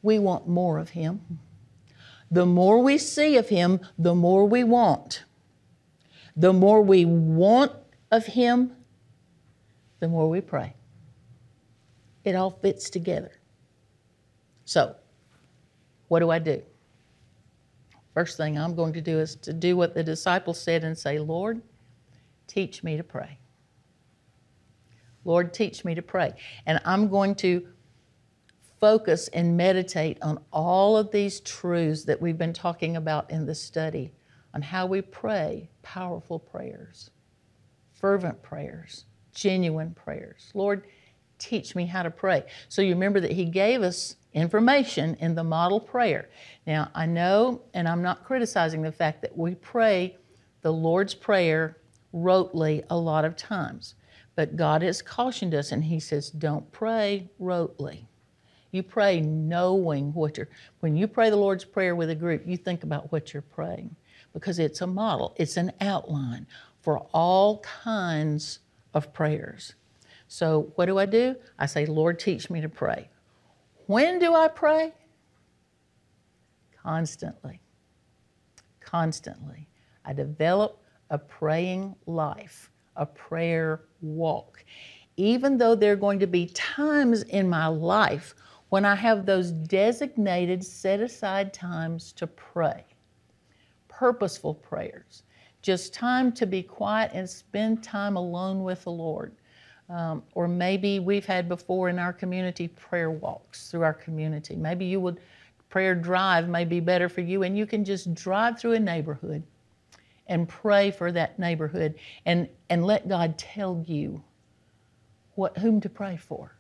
We 0.02 0.20
want 0.20 0.50
more 0.50 0.80
of 0.80 0.90
Him. 0.90 1.22
The 2.32 2.46
more 2.46 2.82
we 2.82 2.98
see 2.98 3.36
of 3.36 3.50
Him, 3.50 3.82
the 3.98 4.16
more 4.16 4.46
we 4.46 4.64
want. 4.64 5.26
The 6.36 6.54
more 6.54 6.82
we 6.82 7.04
want 7.04 7.74
of 8.10 8.26
Him, 8.26 8.72
the 10.00 10.08
more 10.08 10.30
we 10.30 10.40
pray. 10.40 10.74
It 12.24 12.36
all 12.36 12.52
fits 12.52 12.90
together. 12.90 13.32
So, 14.64 14.96
what 16.08 16.20
do 16.20 16.30
I 16.30 16.40
do? 16.40 16.62
First 18.14 18.38
thing 18.38 18.58
I'm 18.58 18.76
going 18.76 18.94
to 18.94 19.02
do 19.02 19.20
is 19.20 19.36
to 19.38 19.54
do 19.54 19.76
what 19.76 19.94
the 19.94 20.04
disciples 20.04 20.60
said 20.60 20.84
and 20.84 20.98
say, 20.98 21.20
Lord, 21.20 21.62
teach 22.48 22.84
me 22.84 22.98
to 22.98 23.04
pray. 23.04 23.38
Lord, 25.24 25.54
teach 25.54 25.86
me 25.86 25.96
to 25.96 26.02
pray. 26.02 26.34
And 26.66 26.80
I'm 26.86 27.08
going 27.08 27.36
to 27.36 27.68
focus 28.82 29.28
and 29.30 29.56
meditate 29.56 30.18
on 30.24 30.44
all 30.52 30.98
of 30.98 31.12
these 31.12 31.40
truths 31.40 32.04
that 32.06 32.20
we've 32.20 32.40
been 32.40 32.52
talking 32.52 32.98
about 32.98 33.30
in 33.30 33.46
this 33.46 33.62
study 33.62 34.12
on 34.56 34.62
how 34.62 34.88
we 34.88 35.02
pray 35.02 35.70
powerful 35.84 36.40
prayers, 36.40 37.12
fervent 37.94 38.42
prayers, 38.42 39.06
genuine 39.34 39.94
prayers. 39.94 40.50
Lord, 40.56 40.88
teach 41.38 41.76
me 41.76 41.86
how 41.86 42.02
to 42.02 42.10
pray. 42.10 42.44
So 42.70 42.82
you 42.82 42.94
remember 42.94 43.20
that 43.20 43.32
He 43.32 43.46
gave 43.46 43.84
us 43.84 44.16
information 44.34 45.16
in 45.20 45.36
the 45.36 45.44
model 45.44 45.80
prayer. 45.80 46.30
Now, 46.66 46.90
I 46.96 47.06
know, 47.06 47.62
and 47.76 47.88
I'm 47.88 48.02
not 48.02 48.26
criticizing 48.26 48.82
the 48.82 48.92
fact 48.92 49.22
that 49.22 49.38
we 49.38 49.56
pray 49.56 50.18
the 50.64 50.74
Lord's 50.74 51.14
Prayer 51.14 51.78
rotely 52.14 52.84
a 52.90 52.98
lot 52.98 53.26
of 53.26 53.36
times, 53.36 53.96
but 54.36 54.56
God 54.56 54.82
has 54.82 55.02
cautioned 55.02 55.54
us, 55.54 55.72
and 55.72 55.84
He 55.84 56.00
says, 56.00 56.30
don't 56.30 56.72
pray 56.72 57.30
rotely. 57.40 58.06
You 58.72 58.84
pray 58.84 59.20
knowing 59.20 60.14
what 60.14 60.38
you're, 60.38 60.50
when 60.80 60.96
you 60.96 61.08
pray 61.08 61.30
the 61.30 61.36
Lord's 61.36 61.66
Prayer 61.66 61.96
with 61.96 62.10
a 62.10 62.16
group, 62.16 62.44
you 62.46 62.58
think 62.58 62.84
about 62.84 63.12
what 63.12 63.34
you're 63.34 63.42
praying 63.42 63.96
because 64.34 64.60
it's 64.60 64.82
a 64.82 64.88
model, 64.88 65.36
it's 65.38 65.58
an 65.58 65.72
outline 65.82 66.48
for 66.82 67.00
all 67.14 67.60
kinds 67.60 68.60
of 68.94 69.14
prayers. 69.14 69.76
So, 70.28 70.72
what 70.76 70.86
do 70.86 70.98
I 70.98 71.06
do? 71.06 71.36
I 71.60 71.66
say, 71.66 71.86
Lord, 71.86 72.18
teach 72.18 72.50
me 72.50 72.62
to 72.62 72.70
pray. 72.70 73.10
When 73.88 74.20
do 74.20 74.34
I 74.34 74.48
pray? 74.48 74.94
Constantly. 76.82 77.60
Constantly. 78.80 79.68
I 80.06 80.14
develop 80.14 80.82
a 81.10 81.18
praying 81.18 81.96
life, 82.06 82.72
a 82.96 83.06
prayer 83.06 83.82
walk. 84.02 84.64
Even 85.18 85.58
though 85.58 85.76
there 85.76 85.92
are 85.92 85.98
going 85.98 86.20
to 86.20 86.28
be 86.28 86.48
times 86.48 87.24
in 87.24 87.50
my 87.50 87.68
life 87.68 88.34
when 88.72 88.86
I 88.86 88.96
have 88.96 89.26
those 89.26 89.52
designated, 89.52 90.64
set 90.64 91.02
aside 91.02 91.54
times 91.54 92.14
to 92.14 92.26
pray, 92.26 92.86
purposeful 93.90 94.54
prayers, 94.54 95.24
just 95.62 95.94
time 95.94 96.32
to 96.32 96.46
be 96.46 96.64
quiet 96.64 97.12
and 97.14 97.30
spend 97.30 97.84
time 97.84 98.16
alone 98.16 98.64
with 98.64 98.86
the 98.86 98.92
Lord. 98.92 99.34
Um, 99.90 100.24
or 100.36 100.48
maybe 100.48 101.00
we've 101.00 101.26
had 101.26 101.50
before 101.50 101.90
in 101.90 102.00
our 102.00 102.14
community 102.14 102.70
prayer 102.70 103.12
walks 103.12 103.70
through 103.70 103.82
our 103.82 103.94
community. 103.94 104.56
Maybe 104.56 104.86
you 104.86 105.02
would, 105.02 105.20
prayer 105.68 105.94
drive 105.94 106.48
may 106.48 106.64
be 106.64 106.80
better 106.80 107.10
for 107.10 107.20
you, 107.20 107.44
and 107.44 107.58
you 107.58 107.66
can 107.66 107.84
just 107.84 108.14
drive 108.14 108.58
through 108.58 108.74
a 108.74 108.80
neighborhood 108.80 109.44
and 110.28 110.48
pray 110.48 110.92
for 110.92 111.12
that 111.12 111.38
neighborhood 111.38 111.96
and, 112.26 112.48
and 112.70 112.86
let 112.86 113.10
God 113.10 113.38
tell 113.38 113.84
you 113.86 114.24
what, 115.36 115.58
whom 115.58 115.82
to 115.82 115.90
pray 115.90 116.16
for, 116.16 116.56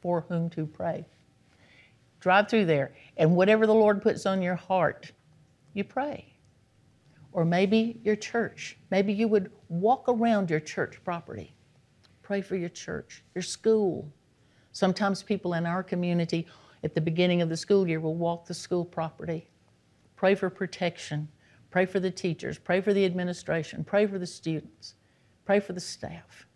for 0.00 0.20
whom 0.28 0.48
to 0.50 0.64
pray. 0.64 1.04
Drive 2.26 2.48
through 2.48 2.64
there, 2.64 2.92
and 3.16 3.36
whatever 3.36 3.68
the 3.68 3.72
Lord 3.72 4.02
puts 4.02 4.26
on 4.26 4.42
your 4.42 4.56
heart, 4.56 5.12
you 5.74 5.84
pray. 5.84 6.34
Or 7.30 7.44
maybe 7.44 8.00
your 8.02 8.16
church. 8.16 8.76
Maybe 8.90 9.12
you 9.12 9.28
would 9.28 9.52
walk 9.68 10.08
around 10.08 10.50
your 10.50 10.58
church 10.58 10.98
property 11.04 11.54
Pray 12.24 12.40
for 12.42 12.56
your 12.56 12.68
church, 12.68 13.22
your 13.36 13.42
school. 13.42 14.12
Sometimes 14.72 15.22
people 15.22 15.54
in 15.54 15.66
our 15.66 15.84
community 15.84 16.48
at 16.82 16.96
the 16.96 17.00
beginning 17.00 17.42
of 17.42 17.48
the 17.48 17.56
school 17.56 17.86
year 17.86 18.00
will 18.00 18.16
walk 18.16 18.44
the 18.44 18.54
school 18.54 18.84
property. 18.84 19.46
Pray 20.16 20.34
for 20.34 20.50
protection. 20.50 21.28
Pray 21.70 21.86
for 21.86 22.00
the 22.00 22.10
teachers. 22.10 22.58
Pray 22.58 22.80
for 22.80 22.92
the 22.92 23.04
administration. 23.04 23.84
Pray 23.84 24.04
for 24.04 24.18
the 24.18 24.26
students. 24.26 24.94
Pray 25.44 25.60
for 25.60 25.74
the 25.74 25.80
staff. 25.80 26.46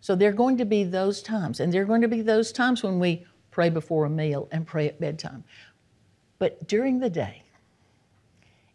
So 0.00 0.16
there 0.16 0.30
are 0.30 0.32
going 0.32 0.56
to 0.56 0.64
be 0.64 0.84
those 0.84 1.20
times, 1.20 1.60
and 1.60 1.70
there 1.70 1.82
are 1.82 1.84
going 1.84 2.00
to 2.00 2.08
be 2.08 2.22
those 2.22 2.52
times 2.52 2.82
when 2.82 2.98
we 2.98 3.26
pray 3.56 3.70
before 3.70 4.04
a 4.04 4.10
meal 4.10 4.46
and 4.52 4.66
pray 4.66 4.86
at 4.86 5.00
bedtime. 5.00 5.42
But 6.38 6.68
during 6.68 6.98
the 6.98 7.08
day, 7.08 7.42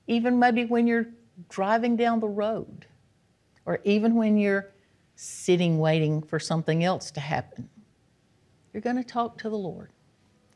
even 0.07 0.39
maybe 0.39 0.65
when 0.65 0.87
you're 0.87 1.05
driving 1.49 1.95
down 1.95 2.19
the 2.19 2.27
road, 2.27 2.87
or 3.67 3.79
even 3.83 4.15
when 4.15 4.37
you're 4.37 4.71
sitting 5.15 5.77
waiting 5.77 6.19
for 6.23 6.39
something 6.39 6.83
else 6.83 7.11
to 7.11 7.19
happen. 7.19 7.69
You're 8.73 8.81
going 8.81 8.95
to 8.95 9.03
talk 9.03 9.37
to 9.43 9.51
the 9.51 9.55
Lord. 9.55 9.91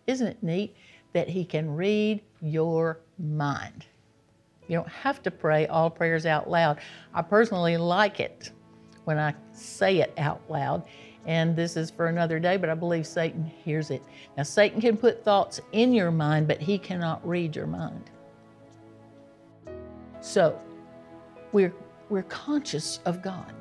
Isn't 0.08 0.26
it 0.26 0.42
neat 0.42 0.76
that 1.14 1.30
He 1.30 1.46
can 1.46 1.76
read 1.76 2.20
your 2.42 3.02
mind? 3.20 3.86
You 4.68 4.78
don't 4.78 4.90
have 4.90 5.22
to 5.22 5.30
pray 5.30 5.68
all 5.68 5.92
prayers 5.92 6.26
out 6.26 6.50
loud. 6.50 6.80
I 7.14 7.22
personally 7.22 7.78
like 7.78 8.20
it 8.20 8.50
when 9.04 9.20
I 9.20 9.36
say 9.54 10.00
it 10.00 10.16
out 10.18 10.42
loud. 10.50 10.84
And 11.26 11.56
this 11.56 11.76
is 11.76 11.90
for 11.90 12.08
another 12.08 12.40
day, 12.40 12.58
but 12.58 12.70
I 12.70 12.76
believe 12.76 13.08
Satan 13.08 13.44
hears 13.44 13.90
it. 13.90 14.04
Now, 14.38 14.44
Satan 14.44 14.80
can 14.80 14.96
put 14.96 15.24
thoughts 15.24 15.60
in 15.72 15.94
your 15.94 16.12
mind, 16.12 16.48
but 16.48 16.62
he 16.62 16.78
cannot 16.78 17.28
read 17.28 17.56
your 17.56 17.68
mind. 17.68 18.12
So, 20.22 20.60
we're, 21.52 21.74
we're 22.10 22.24
conscious 22.24 23.00
of 23.06 23.22
God. 23.24 23.54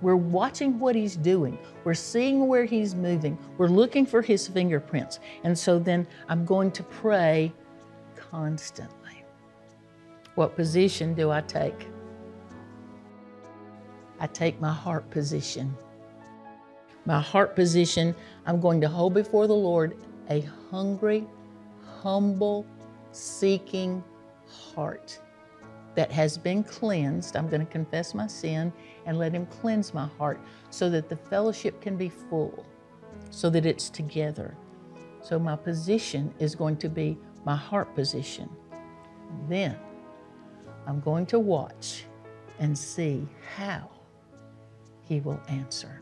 We're 0.00 0.16
watching 0.16 0.80
what 0.80 0.96
he's 0.96 1.14
doing. 1.14 1.56
We're 1.84 1.94
seeing 1.94 2.48
where 2.48 2.64
he's 2.64 2.94
moving. 2.94 3.38
We're 3.56 3.68
looking 3.68 4.04
for 4.04 4.20
his 4.20 4.48
fingerprints. 4.48 5.20
And 5.44 5.56
so 5.56 5.78
then 5.78 6.08
I'm 6.28 6.44
going 6.44 6.72
to 6.72 6.82
pray 6.82 7.52
constantly. 8.16 9.24
What 10.34 10.56
position 10.56 11.14
do 11.14 11.30
I 11.30 11.42
take? 11.42 11.86
I 14.18 14.26
take 14.26 14.60
my 14.60 14.72
heart 14.72 15.08
position. 15.10 15.76
My 17.04 17.20
heart 17.20 17.56
position, 17.56 18.14
I'm 18.46 18.60
going 18.60 18.80
to 18.80 18.88
hold 18.88 19.14
before 19.14 19.46
the 19.46 19.54
Lord 19.54 19.96
a 20.30 20.40
hungry, 20.70 21.26
humble, 22.00 22.64
seeking 23.10 24.02
heart 24.48 25.18
that 25.94 26.12
has 26.12 26.38
been 26.38 26.62
cleansed. 26.62 27.36
I'm 27.36 27.48
going 27.48 27.64
to 27.64 27.70
confess 27.70 28.14
my 28.14 28.26
sin 28.26 28.72
and 29.04 29.18
let 29.18 29.32
Him 29.32 29.46
cleanse 29.46 29.92
my 29.92 30.06
heart 30.18 30.40
so 30.70 30.88
that 30.90 31.08
the 31.08 31.16
fellowship 31.16 31.80
can 31.80 31.96
be 31.96 32.08
full, 32.08 32.64
so 33.30 33.50
that 33.50 33.66
it's 33.66 33.90
together. 33.90 34.56
So 35.22 35.38
my 35.38 35.56
position 35.56 36.32
is 36.38 36.54
going 36.54 36.76
to 36.78 36.88
be 36.88 37.18
my 37.44 37.56
heart 37.56 37.94
position. 37.94 38.48
Then 39.48 39.76
I'm 40.86 41.00
going 41.00 41.26
to 41.26 41.38
watch 41.38 42.04
and 42.58 42.76
see 42.76 43.26
how 43.56 43.90
He 45.02 45.20
will 45.20 45.40
answer. 45.48 46.00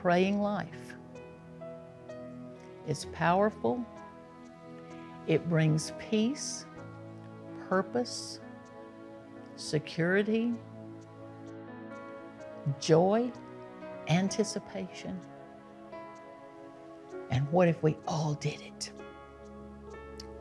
Praying 0.00 0.40
life. 0.40 0.94
It's 2.86 3.06
powerful. 3.12 3.84
It 5.26 5.48
brings 5.48 5.92
peace 5.98 6.64
purpose, 7.68 8.40
security, 9.56 10.54
joy, 12.80 13.30
anticipation. 14.08 15.20
And 17.30 17.46
what 17.52 17.68
if 17.68 17.82
we 17.82 17.96
all 18.06 18.34
did 18.34 18.60
it? 18.62 18.90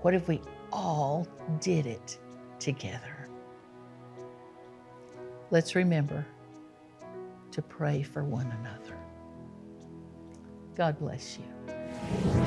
What 0.01 0.13
if 0.13 0.27
we 0.29 0.41
all 0.71 1.27
did 1.59 1.85
it 1.85 2.17
together? 2.59 3.27
Let's 5.51 5.75
remember 5.75 6.25
to 7.51 7.61
pray 7.61 8.03
for 8.03 8.23
one 8.23 8.47
another. 8.61 8.96
God 10.77 10.99
bless 10.99 11.39
you. 11.39 12.46